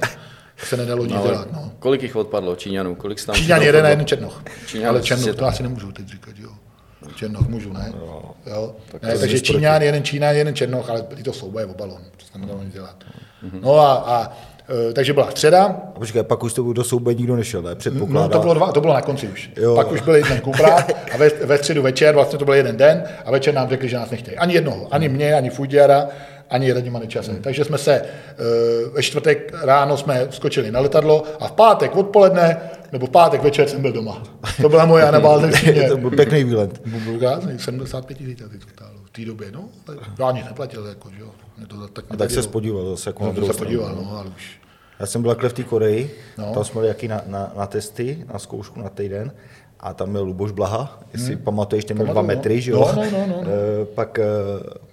[0.58, 1.48] Se nedalo nic no, dělat.
[1.52, 1.72] No.
[1.80, 2.96] Kolik jich odpadlo, Číňanů?
[2.96, 4.44] Kolik tam Číňan jeden a jeden Černoch.
[4.68, 6.50] Číňan Ale Černoch to asi nemůžu teď říkat, jo.
[7.16, 7.94] Černoch můžu, ne?
[8.00, 8.24] Jo.
[8.46, 8.76] jo.
[8.92, 12.26] Tak ne, takže Číňan, jeden Číňan, jeden Černoch, ale byly to souboje o balon, to
[12.26, 12.96] se nedalo nic dělat.
[13.44, 13.60] Mm-hmm.
[13.62, 14.38] No a, a
[14.90, 15.66] e, takže byla středa.
[15.66, 17.76] A počkej, pak už to do souboje nikdo nešel, ne?
[18.08, 19.52] No, to bylo, dva, to bylo na konci už.
[19.56, 19.76] Jo.
[19.76, 23.04] Pak už byl jeden kuprák a ve, ve středu večer, vlastně to byl jeden den
[23.26, 24.38] a večer nám řekli, že nás nechtějí.
[24.38, 26.08] Ani jednoho, ani mě, ani Fudiara,
[26.50, 27.32] ani Radima Nečase.
[27.32, 27.42] Hmm.
[27.42, 28.06] Takže jsme se eh,
[28.94, 32.58] ve čtvrtek ráno jsme skočili na letadlo a v pátek odpoledne
[32.92, 34.24] nebo v pátek večer jsem byl doma.
[34.62, 35.52] To byla moje anabáze
[35.90, 36.88] To byl pěkný výlet.
[36.88, 39.52] Byl krásný, 75 tisíc to stálo v té době.
[39.52, 39.70] No,
[40.20, 41.30] já nic neplatil, jako, že jo.
[41.68, 44.60] to tak, a tak se podíval zase jako no, na se podíval, no, ale už.
[45.00, 46.54] Já jsem byl takhle v té Koreji, no.
[46.54, 49.32] tam jsme byli na, na, na, testy, na zkoušku na týden
[49.86, 51.44] a tam byl Luboš Blaha, jestli hmm.
[51.44, 52.92] pamatuješ, ten měl dva metry, že jo?
[52.96, 53.44] No, no, no, no.
[53.44, 53.50] no.
[53.82, 54.26] E, pak e,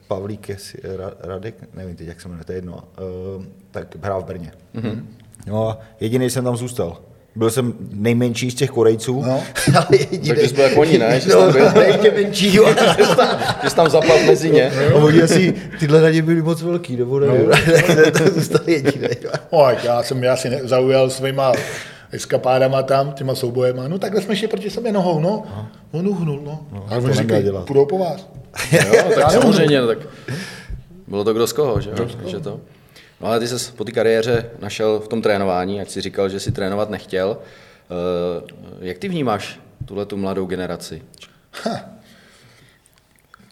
[0.09, 0.80] Pavlík, jestli,
[1.20, 4.53] Radek, nevím teď, jak se jmenuje, to je jedno, e, tak hrál v Brně.
[4.74, 5.03] Mm-hmm.
[5.47, 6.99] No a jediný jsem tam zůstal.
[7.36, 9.22] Byl jsem nejmenší z těch Korejců.
[9.22, 9.43] No.
[9.76, 10.28] ale jediný.
[10.28, 11.20] Tak jsi byl jako oni, ne?
[11.20, 11.82] Že no, tam byl.
[11.82, 12.55] ještě menší.
[12.55, 12.68] Jo.
[12.99, 14.72] že, jsi tam, že jsi tam zapal mezi ně.
[14.76, 15.07] No, no.
[15.07, 17.49] oni asi, tyhle radě byly moc velký, nebo nevím.
[17.49, 18.11] No.
[18.18, 19.09] to zůstal jediný.
[19.53, 21.53] No, já jsem já si zaujal svýma
[22.12, 23.88] eskapádama tam, těma soubojema.
[23.88, 25.42] No takhle jsme šli proti sobě nohou, no.
[25.92, 26.66] On uhnul, no.
[26.72, 28.28] no Ale oni říkají, půjdou po vás.
[28.72, 29.98] jo, tak samozřejmě, no, tak
[31.06, 31.90] bylo to kdo z koho, že,
[32.26, 32.60] že to.
[33.20, 36.40] No ale ty se po té kariéře našel v tom trénování, jak jsi říkal, že
[36.40, 37.36] si trénovat nechtěl.
[37.38, 41.02] Eh, jak ty vnímáš tuhle tu mladou generaci?
[41.64, 41.80] Ha.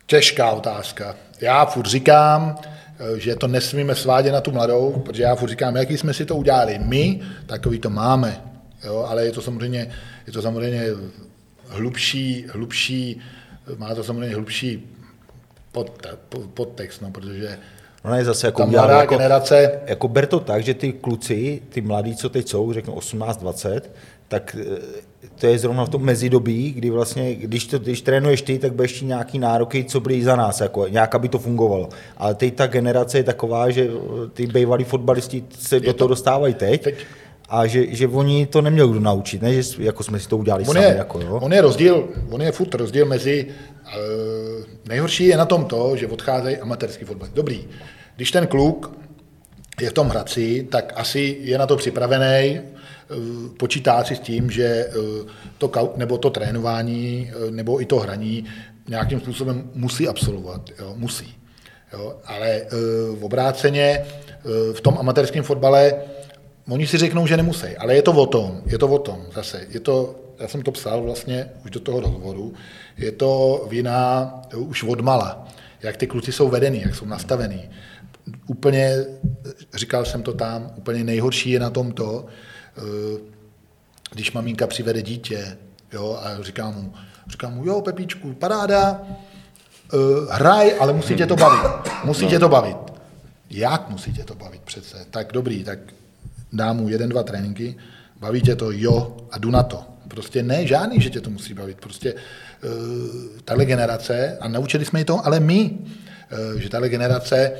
[0.06, 1.16] Těžká otázka.
[1.40, 5.76] Já furt říkám, eh, že to nesmíme svádět na tu mladou, protože já furt říkám,
[5.76, 8.49] jaký jsme si to udělali my, takový to máme.
[8.84, 9.90] Jo, ale je to samozřejmě,
[10.26, 10.84] je to samozřejmě
[11.68, 13.20] hlubší, hlubší,
[13.76, 14.96] má to samozřejmě hlubší
[15.72, 16.06] pod,
[16.54, 17.58] podtext, no, protože
[18.04, 19.80] Ona je zase jako udělala jako, generace.
[19.86, 23.80] Jako ber to tak, že ty kluci, ty mladí, co teď jsou, řeknu 18-20,
[24.28, 24.78] tak eh,
[25.38, 29.00] to je zrovna v tom mezidobí, kdy vlastně, když, to, když trénuješ ty, tak budeš
[29.00, 31.88] nějaký nároky, co byly za nás, jako, nějak, aby to fungovalo.
[32.16, 36.08] Ale teď ta generace je taková, že eh, ty bývalí fotbalisti se je do toho
[36.08, 36.82] dostávají teď.
[36.82, 36.94] teď
[37.50, 39.62] a že, že oni to neměli kdo naučit, ne?
[39.62, 40.86] že jako jsme si to udělali on sami.
[40.86, 41.38] Je, jako, jo?
[41.42, 46.06] On je rozdíl, on je furt rozdíl mezi, uh, nejhorší je na tom to, že
[46.06, 47.28] odcházejí amatérský fotbal.
[47.34, 47.68] Dobrý,
[48.16, 48.98] když ten kluk
[49.80, 53.16] je v tom Hradci, tak asi je na to připravený, uh,
[53.56, 55.26] počítá si s tím, že uh,
[55.58, 58.44] to, nebo to trénování, nebo i to hraní
[58.88, 60.70] nějakým způsobem musí absolvovat.
[60.78, 60.94] Jo?
[60.96, 61.34] Musí.
[61.92, 62.16] Jo?
[62.24, 62.62] Ale
[63.18, 64.04] v obráceně
[64.72, 65.94] v tom amatérském fotbale
[66.70, 69.66] Oni si řeknou, že nemusí, ale je to o tom, je to o tom zase.
[69.68, 72.54] Je to, já jsem to psal vlastně už do toho rozhovoru,
[72.96, 75.48] je to vina už od mala,
[75.82, 77.70] jak ty kluci jsou vedený, jak jsou nastavený.
[78.46, 79.04] úplně,
[79.74, 82.26] říkal jsem to tam, úplně nejhorší je na tom to,
[82.78, 83.20] eh,
[84.10, 85.58] když maminka přivede dítě,
[85.92, 86.94] jo, a říká mu,
[87.28, 89.02] říká mu, jo, Pepíčku, paráda,
[89.92, 91.92] uh, hraj, ale musí tě to bavit.
[92.04, 92.30] Musí no.
[92.30, 92.76] tě to bavit.
[93.50, 95.06] Jak musí tě to bavit přece?
[95.10, 95.78] Tak dobrý, tak
[96.52, 97.76] dám mu jeden, dva tréninky,
[98.20, 99.84] baví tě to, jo, a jdu na to.
[100.08, 101.80] Prostě ne, žádný, že tě to musí bavit.
[101.80, 102.70] Prostě uh,
[103.44, 107.52] tahle generace, a naučili jsme ji to, ale my, uh, že tahle generace,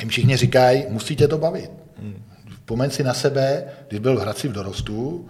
[0.00, 1.70] jim všichni říkají, musí tě to bavit.
[1.98, 2.22] Hmm.
[2.64, 5.28] Pomeň si na sebe, když byl v Hradci v dorostu,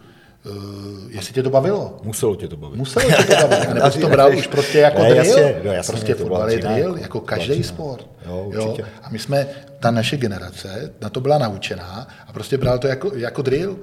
[0.50, 2.00] Uh, jestli tě to bavilo?
[2.02, 2.76] Muselo tě to bavit.
[2.76, 3.68] Muselo tě to bavit.
[3.68, 5.24] A nebo jsi to bral už prostě jako ne, drill?
[5.24, 8.06] Jasně, no, jasně, prostě fotbal je drill, jako, jako každý sport.
[8.26, 9.46] Jo, jo, A my jsme,
[9.80, 13.76] ta naše generace, na to byla naučená a prostě bral to jako, jako drill.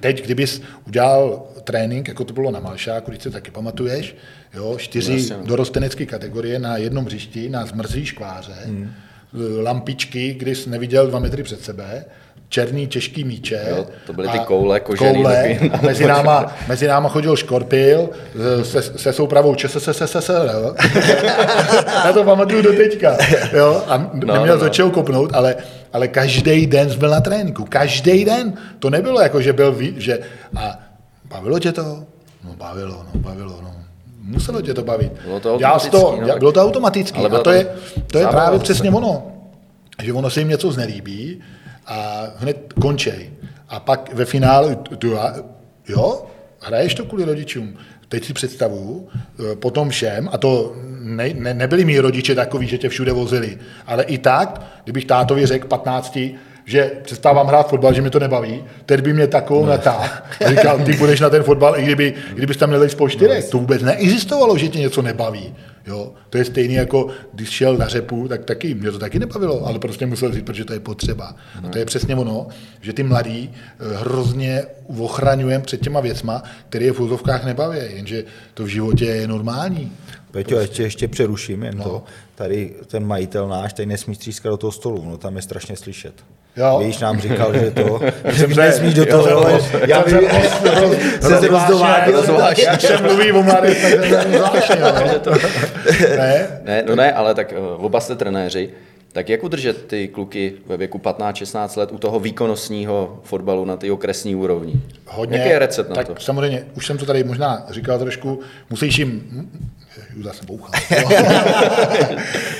[0.00, 4.16] Teď, kdybys udělal trénink, jako to bylo na Malšáku, když se taky pamatuješ,
[4.54, 5.36] jo, čtyři jasně.
[5.44, 8.92] dorostenecké kategorie na jednom hřišti, na zmrzlý škváře, hmm.
[9.62, 12.04] lampičky, když jsi neviděl dva metry před sebe,
[12.50, 13.66] černý těžký míče.
[13.70, 15.22] Jo, to byly ty koule, kožený.
[15.22, 18.08] Koule, a mezi náma, mezi náma chodil Škorpil
[18.62, 20.50] se, se soupravou ČSSSSR.
[22.04, 23.16] Já to pamatuju do teďka.
[23.52, 23.82] Jo?
[23.86, 24.90] A no, neměl no, no.
[24.90, 25.56] kopnout, ale,
[25.92, 27.64] ale každý den byl na tréninku.
[27.64, 28.54] Každý den.
[28.78, 30.18] To nebylo jako, že byl, že
[30.56, 30.78] a
[31.24, 31.82] bavilo tě to?
[32.44, 33.74] No bavilo, no bavilo, no.
[34.22, 35.12] Muselo tě to bavit.
[35.24, 35.90] Bylo to automaticky.
[35.90, 37.20] To, no, bylo to automaticky.
[37.20, 37.66] A to je,
[38.06, 39.22] to je právě přesně ono.
[40.02, 41.40] Že ono se jim něco znelíbí,
[41.86, 43.30] a hned končej.
[43.68, 45.16] A pak ve finále, tu,
[45.88, 46.26] jo,
[46.60, 47.76] hraješ to kvůli rodičům.
[48.08, 49.08] Teď si představuju,
[49.52, 53.58] e, potom všem, a to ne, ne, nebyli mý rodiče takový, že tě všude vozili,
[53.86, 56.18] ale i tak, kdybych tátovi řekl 15,
[56.64, 59.70] že přestávám hrát fotbal, že mě to nebaví, teď by mě takovou no.
[59.70, 60.08] natáhl.
[60.46, 63.44] Říkal, ty budeš na ten fotbal, i kdyby, kdybys tam měl po čtyřech.
[63.44, 65.54] No, to vůbec neexistovalo, že tě něco nebaví.
[65.86, 66.12] Jo?
[66.30, 69.78] To je stejně jako, když šel na řepu, tak taky, mě to taky nebavilo, ale
[69.78, 71.36] prostě musel říct, protože to je potřeba.
[71.64, 72.48] A to je přesně ono,
[72.80, 74.62] že ty mladí eh, hrozně
[74.98, 78.24] ochraňujeme před těma věcma, které je v úzovkách nebaví, jenže
[78.54, 79.92] to v životě je normální.
[80.30, 80.62] Peťo, prostě.
[80.64, 81.84] ještě, ještě přeruším jen no.
[81.84, 82.04] to.
[82.34, 86.14] Tady ten majitel náš, tady nesmí střískat do toho stolu, no tam je strašně slyšet.
[86.56, 86.80] Jo.
[86.84, 88.00] Víš, nám říkal, že to,
[88.32, 90.18] že nesmíš do toho, jo, já vím,
[91.20, 92.22] se rozdováděl.
[92.78, 94.26] se mluví o mladých, tak.
[96.16, 96.60] Ne?
[96.64, 98.70] ne, no ne, ale tak eh, oba jste trenéři.
[99.12, 103.90] Tak jak udržet ty kluky ve věku 15-16 let u toho výkonnostního fotbalu na ty
[103.90, 104.80] okresní úrovni?
[105.06, 105.38] Hodně.
[105.38, 106.14] Jaký je recept na tak to?
[106.18, 108.40] Samozřejmě, už jsem to tady možná říkal trošku,
[108.70, 109.48] musíš jim,
[110.18, 110.70] už zase bouchal,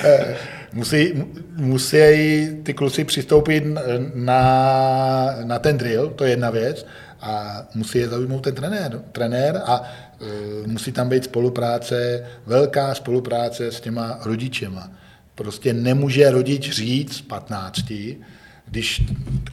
[0.73, 1.13] musí,
[1.55, 1.97] musí
[2.63, 3.63] ty kluci přistoupit
[4.13, 6.85] na, na ten drill, to je jedna věc,
[7.21, 13.71] a musí je zaujmout ten trenér, trenér a e, musí tam být spolupráce, velká spolupráce
[13.71, 14.91] s těma rodičema.
[15.35, 17.93] Prostě nemůže rodič říct 15,
[18.65, 19.03] když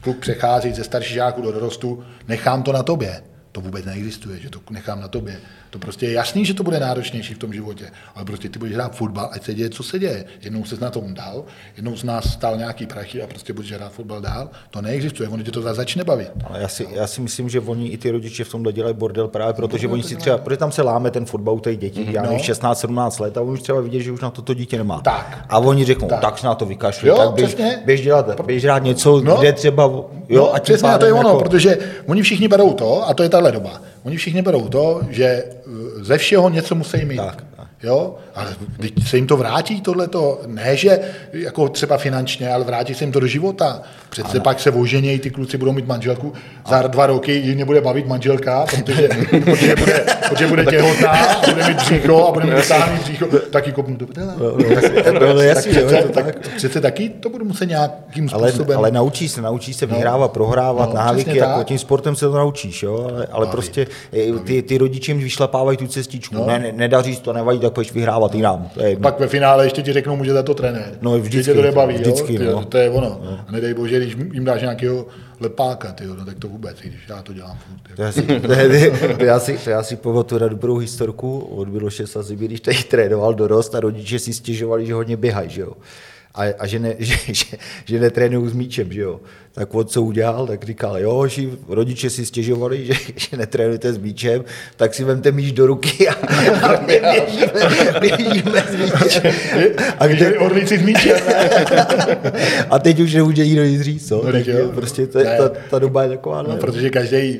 [0.01, 3.21] kluk přechází ze starší žáku do dorostu, nechám to na tobě.
[3.51, 5.39] To vůbec neexistuje, že to nechám na tobě.
[5.69, 8.75] To prostě je jasný, že to bude náročnější v tom životě, ale prostě ty budeš
[8.75, 10.25] hrát fotbal, ať se děje, co se děje.
[10.41, 11.43] Jednou se na tom dal,
[11.77, 14.49] jednou z nás stál nějaký prachy a prostě budeš hrát fotbal dál.
[14.69, 16.31] To neexistuje, ono tě to začne bavit.
[16.43, 19.27] Ale já si, já si myslím, že oni i ty rodiče v tomhle dělají bordel
[19.27, 22.05] právě proto, že oni si třeba, protože tam se láme ten fotbal u těch dětí,
[22.05, 22.13] mm-hmm.
[22.13, 22.31] já no.
[22.31, 25.01] 16-17 let a oni už třeba vidět, že už na to, to dítě nemá.
[25.01, 25.45] Tak.
[25.49, 27.55] A oni řeknou, tak, tak se na to vykašli, tak běž,
[27.85, 29.35] běž, dělat, běž dělat něco, no.
[29.35, 31.39] kde třeba, jo, no, a přesně, to je ono, jako...
[31.39, 33.81] protože oni všichni berou to, a to je tahle doba.
[34.03, 35.49] Oni všichni berou to, že eh,
[36.03, 37.17] ze všeho něco musí mít.
[37.17, 37.68] Tak, tak.
[37.83, 38.15] Jo?
[38.35, 38.55] Ale
[39.05, 40.99] se jim to vrátí tohleto, ne že
[41.33, 43.81] jako třeba finančně, ale vrátí se jim to do života.
[44.09, 44.41] Přece ano.
[44.41, 46.33] pak se oženějí, ty kluci budou mít manželku,
[46.69, 51.67] za dva roky ji nebude bavit manželka, protože, protože, bude, protože bude těhotná a bude
[51.67, 54.33] mít břícho a bude mít vytáhnout břícho, taky kopnu do prdele.
[54.39, 54.51] No,
[55.19, 58.65] no, no, tak, přece taky to budu muset nějakým způsobem.
[58.67, 62.37] Ale, ale naučí se, naučí se vyhrávat, prohrávat, no, návyky, jako tím sportem se to
[62.37, 63.07] naučíš, jo?
[63.11, 63.87] ale, ale prostě
[64.45, 66.45] ty, ty rodiče jim vyšlapávají tu cestičku, no.
[66.45, 68.69] ne, ne, nedaří to, nevadí, tak pojď vyhrávat jinam.
[68.73, 70.97] To je Pak ve finále ještě ti řeknou, může za to trenér.
[71.01, 71.53] No vždycky.
[71.53, 72.51] to nebaví, vždycky, jo?
[72.51, 72.65] No.
[72.65, 73.19] To je ono.
[73.23, 73.39] No.
[73.47, 75.07] A nedej bože, když jim dáš nějakého
[75.39, 77.95] lepáka, tyjo, no, tak to vůbec, když já to dělám furt.
[77.95, 78.21] To já si,
[79.17, 82.77] to, já si, to já si pamatuju na dobrou historku od Miloše Saziby, když tady
[82.83, 85.73] trénoval dorost a rodiče si stěžovali, že hodně běhají, že jo
[86.39, 87.45] a, a že, ne, že, že,
[87.85, 89.19] že netrénuju s míčem, že jo.
[89.51, 93.97] Tak on co udělal, tak říkal, jo, že rodiče si stěžovali, že, že netrénujete s
[93.97, 94.43] míčem,
[94.75, 96.13] tak si vemte míč do ruky a,
[96.67, 97.51] a běžíme,
[97.99, 99.33] běžíme s míčem.
[99.99, 101.17] A kde orlici s míčem.
[102.69, 106.03] a teď už nemůže nikdo nic říct, no, tak jo, prostě to, ta, ta doba
[106.03, 106.41] je taková.
[106.41, 107.39] No, protože každý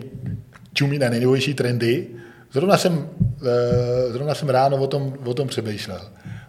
[0.73, 2.07] čumí na nejnovější trendy.
[2.51, 3.09] Zrovna jsem,
[3.45, 6.01] eh, zrovna jsem ráno o tom, o tom přemýšlel,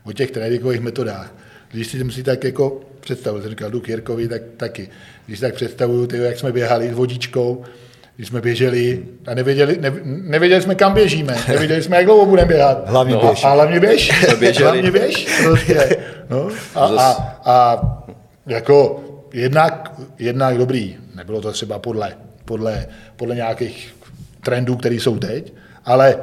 [0.04, 1.34] o těch tréninkových metodách
[1.72, 4.88] když si si tak jako představil, jsem říkal, jdu k Jirkovi, tak taky.
[5.26, 7.64] Když si tak představuju, tyjo, jak jsme běhali s vodičkou,
[8.16, 12.48] když jsme běželi a nevěděli, ne, nevěděli jsme, kam běžíme, nevěděli jsme, jak dlouho budeme
[12.48, 12.88] běhat.
[12.88, 13.44] Hlavně no, běž.
[13.44, 14.10] A, a hlavně běž.
[14.62, 15.26] Hlavně běž.
[15.42, 15.96] Prostě.
[16.30, 17.12] No, a, a,
[17.44, 17.82] a,
[18.46, 23.94] jako jednak, jednak dobrý, nebylo to třeba podle, podle, podle nějakých
[24.44, 25.52] trendů, které jsou teď,
[25.84, 26.16] ale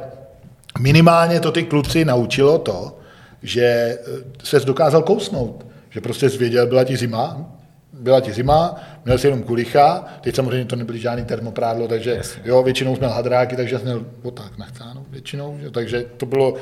[0.78, 2.98] minimálně to ty kluci naučilo to,
[3.42, 3.98] že
[4.44, 5.66] se dokázal kousnout.
[5.90, 7.52] Že prostě zvěděl, byla ti zima,
[7.92, 12.38] byla ti zima, měl si jenom kulicha, teď samozřejmě to nebyly žádný termoprádlo, takže yes.
[12.44, 16.54] jo, většinou jsme měl hadráky, takže jsem měl oták nachcáno většinou, že, takže to bylo,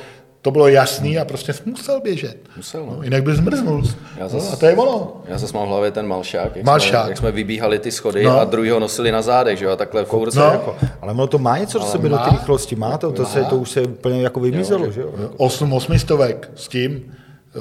[0.47, 2.37] to bylo jasný a prostě musel běžet.
[2.57, 2.93] Musel, no.
[2.97, 3.83] no jinak bys zmrznul.
[4.17, 5.13] Já No, zas- a to je ono.
[5.29, 7.01] Já zase mám v hlavě ten malšák, jak, Malšák.
[7.03, 8.31] Jsme, jak jsme vybíhali ty schody No.
[8.31, 8.41] no.
[8.41, 10.43] a druhý ho nosili na zádech, že jo, a takhle furt No.
[10.45, 12.25] jako, Ale ono to má něco do sebe do má.
[12.25, 15.11] té rychlosti, má to, to, se, to už se úplně jako vymizelo, že jo?
[15.37, 17.03] 8 osmistovek s tím,
[17.57, 17.61] eh,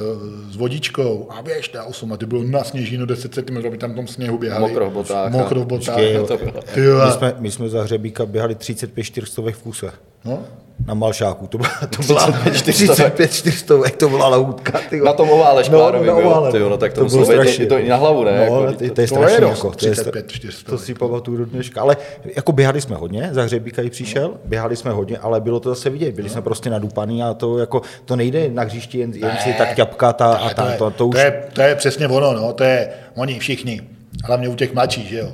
[0.51, 3.95] s vodičkou a běžte 8 a ty bylo na sněžínu 10 cm, aby tam v
[3.95, 4.67] tom sněhu běhali.
[4.69, 5.95] Mokro v botách Mokro v botách.
[5.95, 6.61] Počkej, no.
[6.73, 9.91] Ty jo, My jsme, my jsme za hřebíka běhali 35 čtyřstovek v kuse.
[10.25, 10.39] No,
[10.87, 14.55] Na Malšáku, to byla, to byla 35 35 čtyřstovek, to byla.
[14.89, 17.25] Ty na tom ovále škvádovým, no, jo, ovále, ty jo, no tak to, to muselo
[17.25, 18.31] bylo být to i na hlavu, ne?
[18.31, 20.77] No, jako, to, to je to dost, jako, to, je, 35, to 400.
[20.77, 21.81] si pamatuju do dneška.
[21.81, 21.97] Ale
[22.35, 25.89] jako běhali jsme hodně, za hřebíka i přišel, běhali jsme hodně, ale bylo to zase
[25.89, 29.53] vidět, byli jsme prostě nadupaný a to jako, to nejde na hřišti jen, jen si
[29.53, 31.15] tak ťapkat a, a tam, je, to, to už...
[31.15, 33.81] to, je, to je přesně ono, no, to je oni všichni,
[34.25, 35.31] hlavně u těch mladších, že jo,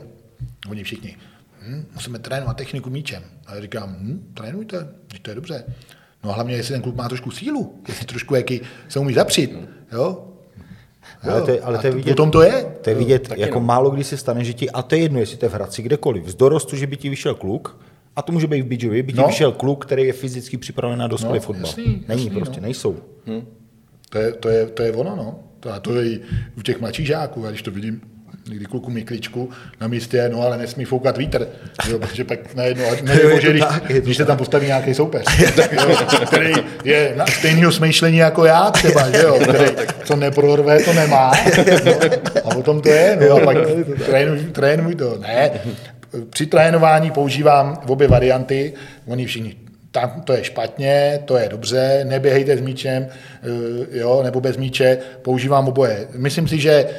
[0.70, 1.16] oni všichni.
[1.62, 3.24] Hm, musíme trénovat techniku míčem.
[3.48, 4.88] A já říkám, hm, trénujte,
[5.22, 5.64] to je dobře.
[6.24, 9.58] No a hlavně, jestli ten kluk má trošku sílu, jestli trošku jaký se umí zapřít,
[9.92, 10.28] jo.
[11.22, 12.66] Ale to je- ale to je vidět- Potom to je.
[12.82, 13.66] To je vidět, jako no.
[13.66, 15.82] málo kdy se stane, že ti, a to je jedno, jestli to je v Hradci,
[15.82, 17.82] kdekoliv, z dorostu, že by ti vyšel kluk,
[18.16, 19.28] a to může být v Bidžově, by ti No.
[19.28, 21.66] vyšel kluk, který je fyzicky připraven na dospělý No, fotbal.
[21.66, 22.66] jasný, Není jasný, prostě, no.
[22.66, 22.98] nejsou.
[24.10, 25.40] To je, to je, to je ono, no.
[25.60, 26.22] To, a to je i
[26.58, 28.02] u těch mladších žáků, a když to vidím,
[28.50, 29.50] někdy kluku mi kličku
[29.82, 31.48] na místě, no ale nesmí foukat vítr,
[31.90, 32.86] jo, protože pak najednou,
[33.32, 35.26] to že když, tak, když se tam postaví nějaký soupeř,
[35.72, 39.72] jo, který je na stejného smýšlení jako já třeba, že jo, který,
[40.04, 41.32] co neprorve, to nemá,
[41.86, 41.94] no,
[42.44, 43.58] a potom to je, no a pak
[44.06, 45.52] trénuj, trénuj to, ne.
[46.30, 48.74] Při trénování používám obě varianty,
[49.08, 49.61] oni všichni
[49.92, 54.98] tam to je špatně, to je dobře, neběhejte s míčem, eh, jo, nebo bez míče,
[55.22, 56.08] používám oboje.
[56.16, 56.90] Myslím si, že eh,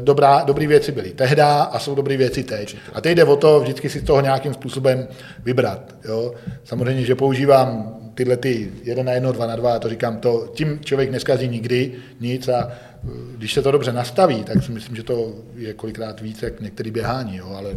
[0.00, 2.76] dobrá, dobrý věci byly tehda a jsou dobré věci teď.
[2.92, 5.08] A teď jde o to vždycky si z toho nějakým způsobem
[5.44, 5.94] vybrat.
[6.04, 6.34] Jo.
[6.64, 10.52] Samozřejmě, že používám tyhle ty jeden na jedno, dva na dva, a to říkám, to,
[10.54, 14.96] tím člověk neskazí nikdy nic a eh, když se to dobře nastaví, tak si myslím,
[14.96, 17.70] že to je kolikrát víc jak některý běhání, jo, ale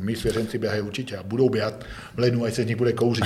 [0.00, 1.84] mý svěřenci běhají určitě a budou běhat
[2.14, 3.24] v lednu, až se z nich bude kouřit.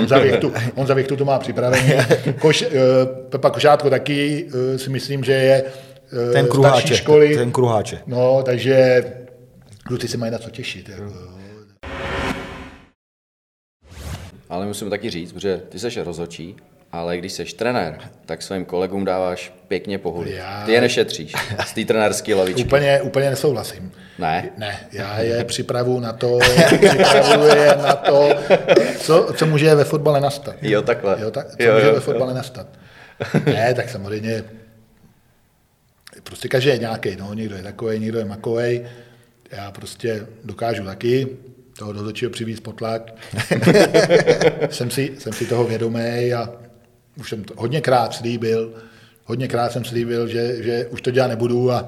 [0.00, 1.92] On za věchtu, on za věchtu to má připravený.
[2.38, 2.64] Koš,
[3.28, 5.68] Pepa Košátko taky uh, si myslím, že je uh,
[6.10, 7.34] Ten starší kruháče, školy.
[7.36, 7.98] ten kruháče.
[8.06, 9.04] No, takže
[9.84, 10.88] kluci se mají na co těšit.
[10.88, 11.12] Jako.
[14.48, 16.56] Ale musím taky říct, protože ty seš rozhodčí,
[16.96, 20.32] ale když seš trenér, tak svým kolegům dáváš pěkně pohuly.
[20.34, 21.32] Já- Ty je nešetříš
[21.66, 22.64] z té trenérské lavičky.
[22.64, 23.92] Úplně, úplně nesouhlasím.
[24.18, 24.50] Ne?
[24.56, 26.38] Ne, já je připravu na to,
[26.88, 28.28] připravuji je na to,
[28.98, 30.54] co, co může ve fotbale nastat.
[30.62, 31.16] Jo, takhle.
[31.20, 31.94] Jo, tak, co Jo, může jo.
[31.94, 32.66] ve fotbale nastat.
[33.46, 34.44] Ne, tak samozřejmě
[36.22, 38.86] prostě každý je nějaký, no, někdo je takový, někdo je makovej.
[39.52, 41.28] Já prostě dokážu taky
[41.78, 43.14] toho dozorčího přivést pod tlak.
[44.70, 46.48] jsem, si, jsem si toho vědomý a
[47.20, 48.72] už jsem to hodněkrát slíbil,
[49.24, 51.84] hodněkrát jsem slíbil, že, že už to dělat nebudu a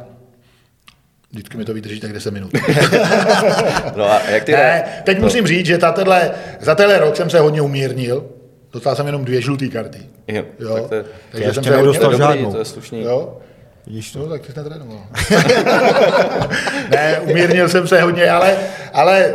[1.32, 2.50] vždycky mi to vydrží tak 10 minut.
[3.96, 7.30] No a jak ty Ne, teď musím říct, že za tenhle, za tenhle rok jsem
[7.30, 8.24] se hodně umírnil.
[8.72, 9.98] Dostal jsem jenom dvě žluté karty.
[10.28, 11.82] Jo, Jo, tak to je, takže Já jsem ještě se hodně...
[11.82, 12.52] nedostal to je dobrý, žádnou.
[12.52, 13.02] to je slušný.
[13.02, 13.38] Jo,
[13.86, 14.18] Vidíš to?
[14.18, 15.02] no, tak ty jsi netrénoval.
[16.90, 18.56] ne, umírnil jsem se hodně, ale,
[18.92, 19.34] ale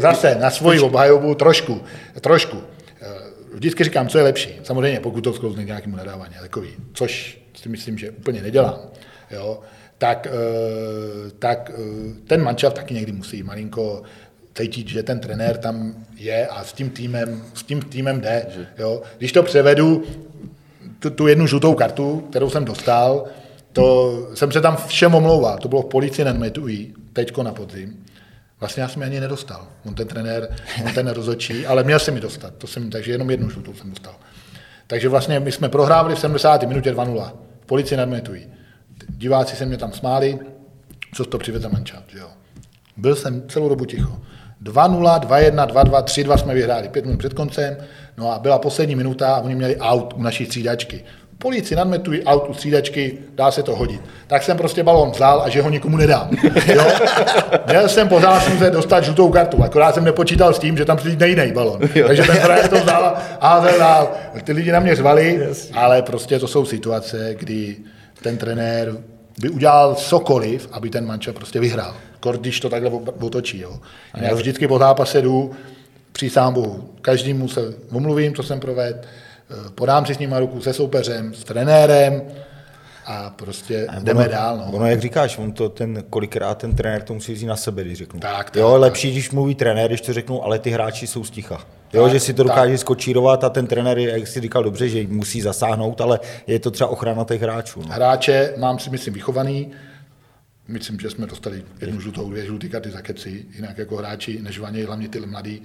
[0.00, 1.82] zase na svoji obhajobu trošku,
[2.20, 2.62] trošku.
[3.54, 4.48] Vždycky říkám, co je lepší.
[4.62, 8.78] Samozřejmě, pokud to sklouzne k nějakému nadávání, takový, což si myslím, že úplně nedělám.
[9.30, 9.60] Jo,
[9.98, 14.02] tak, eh, tak eh, ten manšaft taky někdy musí malinko
[14.54, 18.46] cítit, že ten trenér tam je a s tím týmem, s tím týmem jde.
[18.78, 19.02] Jo.
[19.18, 20.02] Když to převedu,
[20.98, 23.24] tu, tu jednu žlutou kartu, kterou jsem dostal,
[23.72, 25.58] to jsem se tam všem omlouval.
[25.58, 28.04] To bylo v policii Nenmetují, teďko na podzim.
[28.64, 29.66] Vlastně já jsem ji ani nedostal.
[29.86, 30.48] On ten trenér,
[30.84, 32.54] on ten rozhodčí, ale měl jsem mi dostat.
[32.58, 34.14] To jsem, takže jenom jednu žlutou jsem dostal.
[34.86, 36.62] Takže vlastně my jsme prohrávali v 70.
[36.62, 37.32] minutě 2-0.
[37.60, 38.46] V policii Nenmetují.
[39.08, 40.38] Diváci se mě tam smáli,
[41.14, 42.04] co to přiveze mančat.
[42.14, 42.28] Jo.
[42.96, 44.20] Byl jsem celou dobu ticho.
[44.62, 47.76] 2-0, 2-1, 2-2, 3-2 jsme vyhráli pět minut před koncem,
[48.16, 51.04] no a byla poslední minuta a oni měli aut u naší střídačky.
[51.38, 54.00] Polici nadmetuji aut u střídačky, dá se to hodit.
[54.26, 56.30] Tak jsem prostě balon vzal a že ho nikomu nedám.
[56.66, 56.84] Jo?
[57.66, 61.28] Měl jsem pořád se dostat žlutou kartu, akorát jsem nepočítal s tím, že tam přijde
[61.28, 61.80] jiný balon.
[62.06, 63.04] Takže ten frajer to vzal
[63.40, 64.10] a házel dál.
[64.44, 67.76] Ty lidi na mě řvali, ale prostě to jsou situace, kdy
[68.22, 68.96] ten trenér
[69.40, 71.94] by udělal cokoliv, aby ten manča prostě vyhrál.
[72.20, 73.60] Kor, když to takhle otočí.
[73.60, 73.80] Jo.
[74.14, 75.50] Já vždycky po zápase jdu,
[76.12, 77.60] přísám Bohu, každému se
[77.92, 78.98] omluvím, co jsem provedl,
[79.74, 82.22] podám si s ním ruku se soupeřem, s trenérem
[83.06, 84.56] a prostě a jdeme ono, dál.
[84.56, 84.72] No.
[84.72, 87.98] Ono, jak říkáš, on to ten, kolikrát ten trenér to musí vzít na sebe, když
[87.98, 88.20] řeknu.
[88.20, 88.80] Tak, tak, jo, tak.
[88.80, 91.66] lepší, když mluví trenér, když to řeknu, ale ty hráči jsou sticha.
[91.92, 95.06] Jo, tak, že si to dokáže skočírovat a ten trenér, jak si říkal dobře, že
[95.06, 97.82] musí zasáhnout, ale je to třeba ochrana těch hráčů.
[97.82, 97.88] No.
[97.88, 99.72] Hráče mám si myslím vychovaný,
[100.68, 104.86] myslím, že jsme dostali jednu žlutou, dvě žluté karty za keci, jinak jako hráči nežvaně,
[104.86, 105.62] hlavně ty mladí,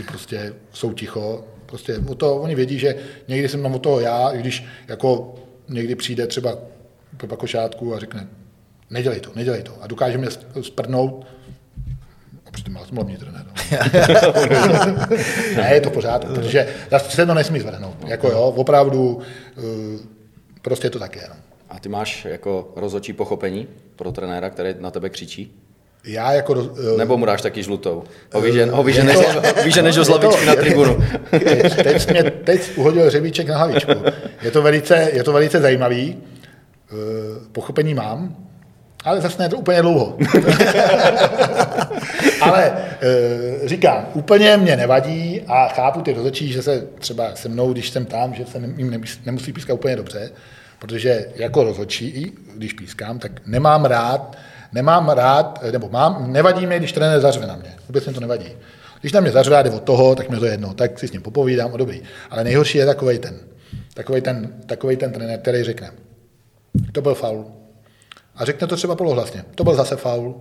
[0.00, 2.94] ty prostě jsou ticho, Prostě o to, oni vědí, že
[3.28, 5.34] někdy jsem tam o toho já, když jako
[5.68, 6.58] někdy přijde třeba
[7.16, 8.28] Pepa Košátku a řekne,
[8.90, 9.82] nedělej to, nedělej to.
[9.82, 10.28] A dokáže mě
[10.60, 11.26] sprdnout,
[12.46, 13.46] a přitom já jsem hlavní trenér.
[13.46, 13.52] No.
[15.56, 17.96] ne, je to pořád, protože se to nesmí zvrhnout.
[18.06, 19.20] Jako jo, opravdu,
[19.58, 19.62] eh,
[20.62, 21.26] prostě je to také.
[21.28, 21.34] No.
[21.68, 25.60] A ty máš jako rozhodčí pochopení pro trenéra, který na tebe křičí?
[26.04, 26.52] Já jako...
[26.52, 28.04] Uh, Nebo mu dáš taky žlutou?
[29.64, 31.04] Vyženeš ho z lavičky na tribunu.
[31.30, 33.92] Teď, teď, mě, teď uhodil řebíček na hlavičku.
[34.42, 36.16] Je to velice, je to velice zajímavý.
[36.92, 36.98] Uh,
[37.52, 38.36] pochopení mám,
[39.04, 40.16] ale zase ne to úplně dlouho.
[42.40, 47.72] ale uh, říkám, úplně mě nevadí a chápu ty rozhodčí, že se třeba se mnou,
[47.72, 50.30] když jsem tam, že se jim nemusí pískat úplně dobře,
[50.78, 54.36] protože jako rozhodčí, když pískám, tak nemám rád,
[54.72, 57.74] nemám rád, nebo mám, nevadí mi, když trenér zařve na mě.
[57.88, 58.52] Vůbec mi to nevadí.
[59.00, 61.12] Když na mě zařve a jde od toho, tak mi to jedno, tak si s
[61.12, 62.02] ním popovídám a dobrý.
[62.30, 63.38] Ale nejhorší je takový ten,
[63.94, 65.90] takový ten, takový ten trenér, který řekne,
[66.92, 67.46] to byl faul,
[68.36, 69.44] a řekne to třeba polohlasně.
[69.54, 70.34] To byl zase faul.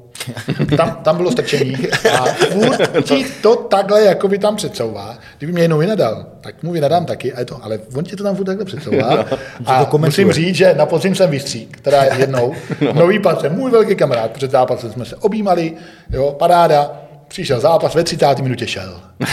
[0.78, 1.76] Tam, tam bylo strčení
[2.20, 5.18] a furt ti to takhle jako by tam předsouvá.
[5.38, 8.24] Kdyby mě jednou vynadal, tak mu vynadám taky, a je to, ale on ti to
[8.24, 9.16] tam furt takhle předsouvá.
[9.16, 9.26] No,
[9.66, 12.94] a to musím říct, že na podzim jsem vystřík, teda jednou, no.
[12.94, 15.74] nový patře, můj velký kamarád, před zápasem jsme se objímali,
[16.12, 18.40] jo, paráda, přišel zápas, ve 30.
[18.40, 19.02] minutě šel.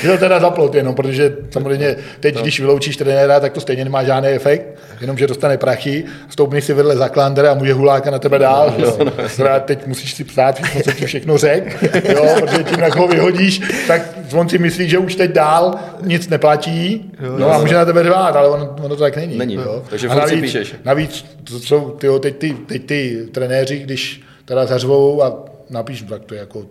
[0.00, 2.42] Šel teda zaplot jenom, protože samozřejmě teď, no.
[2.42, 6.74] když vyloučíš trenéra, tak to stejně nemá žádný efekt, jenom že dostane prachy, stoupni si
[6.74, 8.74] vedle zaklandera a může huláka na tebe dál.
[8.78, 9.60] No, no, no.
[9.64, 14.02] teď musíš si psát, co ti všechno řek, jo, protože tím, jak ho vyhodíš, tak
[14.32, 18.04] on si myslí, že už teď dál nic neplatí, jo, no, a může na tebe
[18.04, 19.38] řvát, ale ono, ono to tak není.
[19.38, 19.82] Není, jo.
[19.90, 20.74] takže a navíc, píšeš.
[20.84, 26.24] navíc to jsou tyjo, teď, ty, teď ty trenéři, když teda zařvou a napíš, tak
[26.24, 26.66] to je jako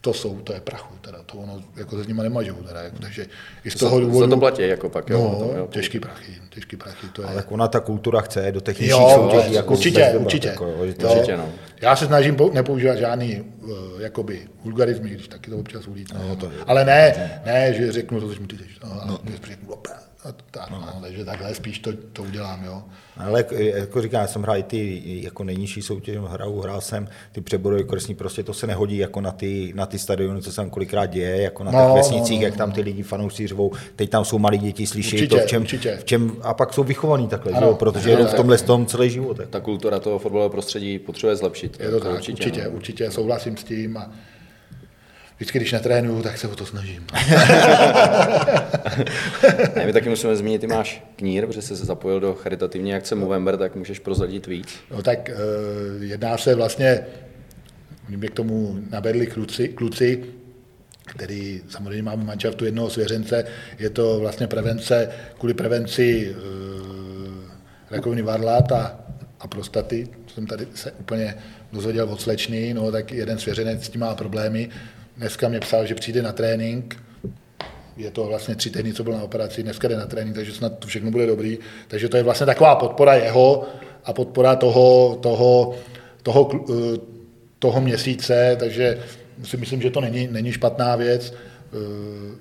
[0.00, 2.96] to jsou, to je prachu, teda to ono, jako se s nimi nemažou, teda, jako,
[2.98, 3.26] takže
[3.64, 4.20] i z toho důvodu...
[4.20, 5.38] Za to platí, jako pak, jo.
[5.40, 7.28] No, jo, těžký prachy, těžký prachy, to je...
[7.28, 10.48] Ale ona ta kultura chce do těch nižších soutěží, jako určitě, určitě.
[10.48, 11.48] Jako, jo, to, určitě no.
[11.80, 16.14] Já se snažím nepoužívat žádný, uh, jakoby, vulgarizmy, když taky to občas ulít.
[16.14, 17.14] No, to, ale ne,
[17.46, 19.18] ne, že řeknu to, co mi ty jdeš, no, no.
[19.48, 20.07] řeknu, a
[20.50, 20.80] tak, no.
[20.80, 22.82] no, takže takhle spíš to, to udělám, jo.
[23.16, 27.40] Ale jako říkám, já jsem hrál i ty jako nejnižší soutěž, hrál, hrál jsem ty
[27.40, 30.70] přeborové kresní, prostě to se nehodí jako na ty, na ty stadiony, co se tam
[30.70, 33.72] kolikrát děje, jako na no, těch vesnicích, no, no, jak tam ty lidi fanoušci řvou,
[33.96, 35.96] teď tam jsou malí děti, slyší určitě, to, v čem, určitě.
[35.96, 38.86] v čem, a pak jsou vychovaní takhle, ano, že jo, protože jedou v tomhle tom
[38.86, 39.40] celý život.
[39.50, 41.80] Ta kultura toho fotbalového prostředí potřebuje zlepšit.
[41.80, 42.70] Je to tak, určitě, určitě, no.
[42.70, 44.10] určitě, souhlasím s tím a
[45.38, 47.06] vždycky, když netrénuju, tak se o to snažím.
[49.76, 53.14] ne, my taky musíme zmínit, ty máš knír, protože jsi se zapojil do charitativní akce
[53.14, 54.68] Movember, tak můžeš prozradit víc.
[54.90, 57.00] No tak uh, jedná se vlastně,
[58.08, 60.24] mě k tomu nabedli kluci, kluci
[61.08, 63.44] který samozřejmě máme manšaftu jednoho svěřence,
[63.78, 66.38] je to vlastně prevence, kvůli prevenci uh,
[67.90, 69.00] rakoviny varlát a,
[69.40, 71.34] a prostaty, jsem tady se úplně
[71.72, 74.68] dozvěděl od slečny, no tak jeden svěřenec s tím má problémy,
[75.18, 77.02] Dneska mě psal, že přijde na trénink,
[77.96, 80.78] je to vlastně tři týdny, co byl na operaci, dneska jde na trénink, takže snad
[80.78, 81.58] to všechno bude dobrý.
[81.88, 83.66] Takže to je vlastně taková podpora jeho
[84.04, 85.74] a podpora toho, toho,
[86.22, 86.98] toho, eh,
[87.58, 89.02] toho měsíce, takže
[89.44, 91.34] si myslím, že to není, není špatná věc.
[91.34, 92.36] Eh,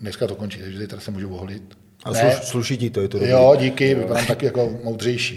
[0.00, 1.76] dneska to končí, takže zítra se můžu oholit.
[2.04, 3.32] A sluš, sluší ti to, je to dobrý.
[3.32, 5.36] Jo, díky, vypadám taky jako moudřejší.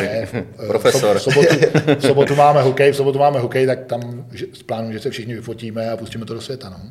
[0.00, 0.28] ne,
[0.66, 1.18] Profesor.
[1.18, 1.56] V sobotu,
[1.98, 4.26] v sobotu máme hokej, v sobotu máme hokej, tak tam
[4.66, 6.70] plánuju, že se všichni vyfotíme a pustíme to do světa.
[6.70, 6.90] No.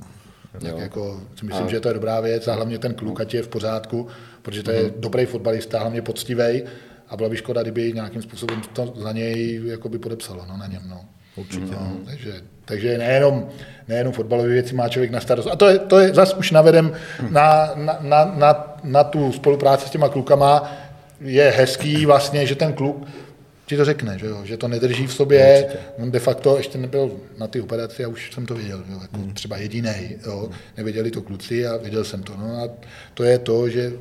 [0.59, 1.69] Tak jako si myslím, a...
[1.69, 4.07] že to je dobrá věc a hlavně ten kluk, ať je v pořádku,
[4.41, 4.99] protože to je mm-hmm.
[4.99, 6.63] dobrý fotbalista, hlavně poctivý
[7.09, 10.81] a byla by škoda, kdyby nějakým způsobem to za něj jakoby podepsalo no, na něm.
[10.89, 11.05] No.
[11.35, 11.71] Určitě.
[11.71, 12.33] No, takže,
[12.65, 13.49] takže nejenom,
[13.87, 15.47] nejenom fotbalové věci má člověk na starost.
[15.47, 16.93] A to je, to je zas už navedem
[17.29, 20.71] na, na, na, na, na tu spolupráci s těma klukama.
[21.21, 23.07] Je hezký vlastně, že ten kluk
[23.65, 24.41] ti to řekne, že, jo?
[24.43, 25.67] že to nedrží v sobě.
[25.97, 28.99] On de facto ještě nebyl na ty operaci a už jsem to věděl, jo?
[29.01, 29.33] Jako hmm.
[29.33, 30.17] třeba jediný.
[30.77, 32.33] Nevěděli to kluci a věděl jsem to.
[32.37, 32.69] No a
[33.13, 33.91] to je to, že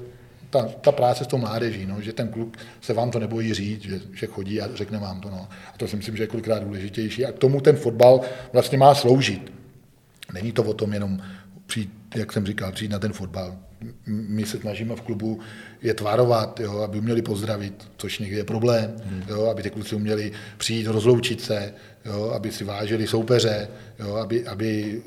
[0.55, 3.83] ta, ta práce s tou mládeží, no, že ten kluk se vám to nebojí říct,
[3.83, 5.31] že, že chodí a řekne vám to.
[5.31, 5.49] No.
[5.75, 7.27] A to si myslím, že je kolikrát důležitější.
[7.27, 8.21] A k tomu ten fotbal
[8.53, 9.53] vlastně má sloužit.
[10.33, 11.19] Není to o tom jenom
[11.67, 13.57] přijít, jak jsem říkal, přijít na ten fotbal.
[14.07, 15.41] My se snažíme v klubu
[15.83, 19.23] je tvarovat, jo, aby uměli pozdravit, což někdy je problém, hmm.
[19.29, 21.75] jo, aby ty kluci uměli přijít, rozloučit se,
[22.05, 25.03] jo, aby si vážili soupeře, jo, aby, aby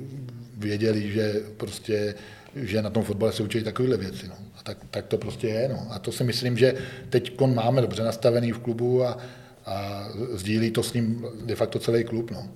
[0.58, 2.16] věděli, že prostě
[2.56, 4.28] že na tom fotbale se učí takovéhle věci.
[4.28, 4.36] No.
[4.68, 5.70] Tak, tak, to prostě je.
[5.70, 5.88] No.
[5.90, 6.74] A to si myslím, že
[7.10, 9.18] teď máme dobře nastavený v klubu a,
[9.66, 12.32] a sdílí to s ním de facto celý klub.
[12.32, 12.50] No.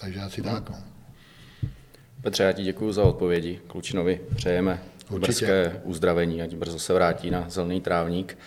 [0.00, 0.52] Takže asi no.
[0.52, 0.70] tak.
[0.70, 0.76] No.
[2.22, 3.60] Petře, já ti děkuji za odpovědi.
[3.66, 5.46] Klučinovi přejeme Určitě.
[5.46, 8.38] brzké uzdravení, ať brzo se vrátí na zelený trávník.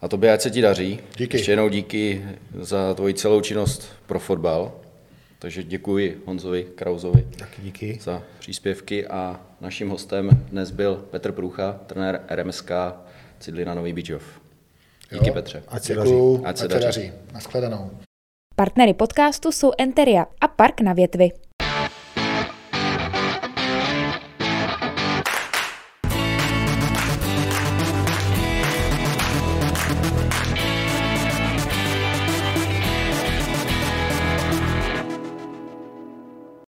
[0.00, 1.00] A tobě ať se ti daří.
[1.16, 1.36] Díky.
[1.36, 2.24] Ještě jednou díky
[2.60, 4.72] za tvoji celou činnost pro fotbal.
[5.42, 7.98] Takže děkuji Honzovi Krauzovi Taky díky.
[8.02, 12.70] za příspěvky a naším hostem dnes byl Petr Průcha, trenér RMSK
[13.38, 14.40] Cidlina Nový Bíčov.
[15.12, 15.62] Díky jo, Petře.
[15.68, 16.12] Ať se daří.
[16.44, 17.12] Ať se daří.
[17.32, 17.90] Naschledanou.
[18.56, 21.30] Partnery podcastu jsou Enteria a Park na větvi.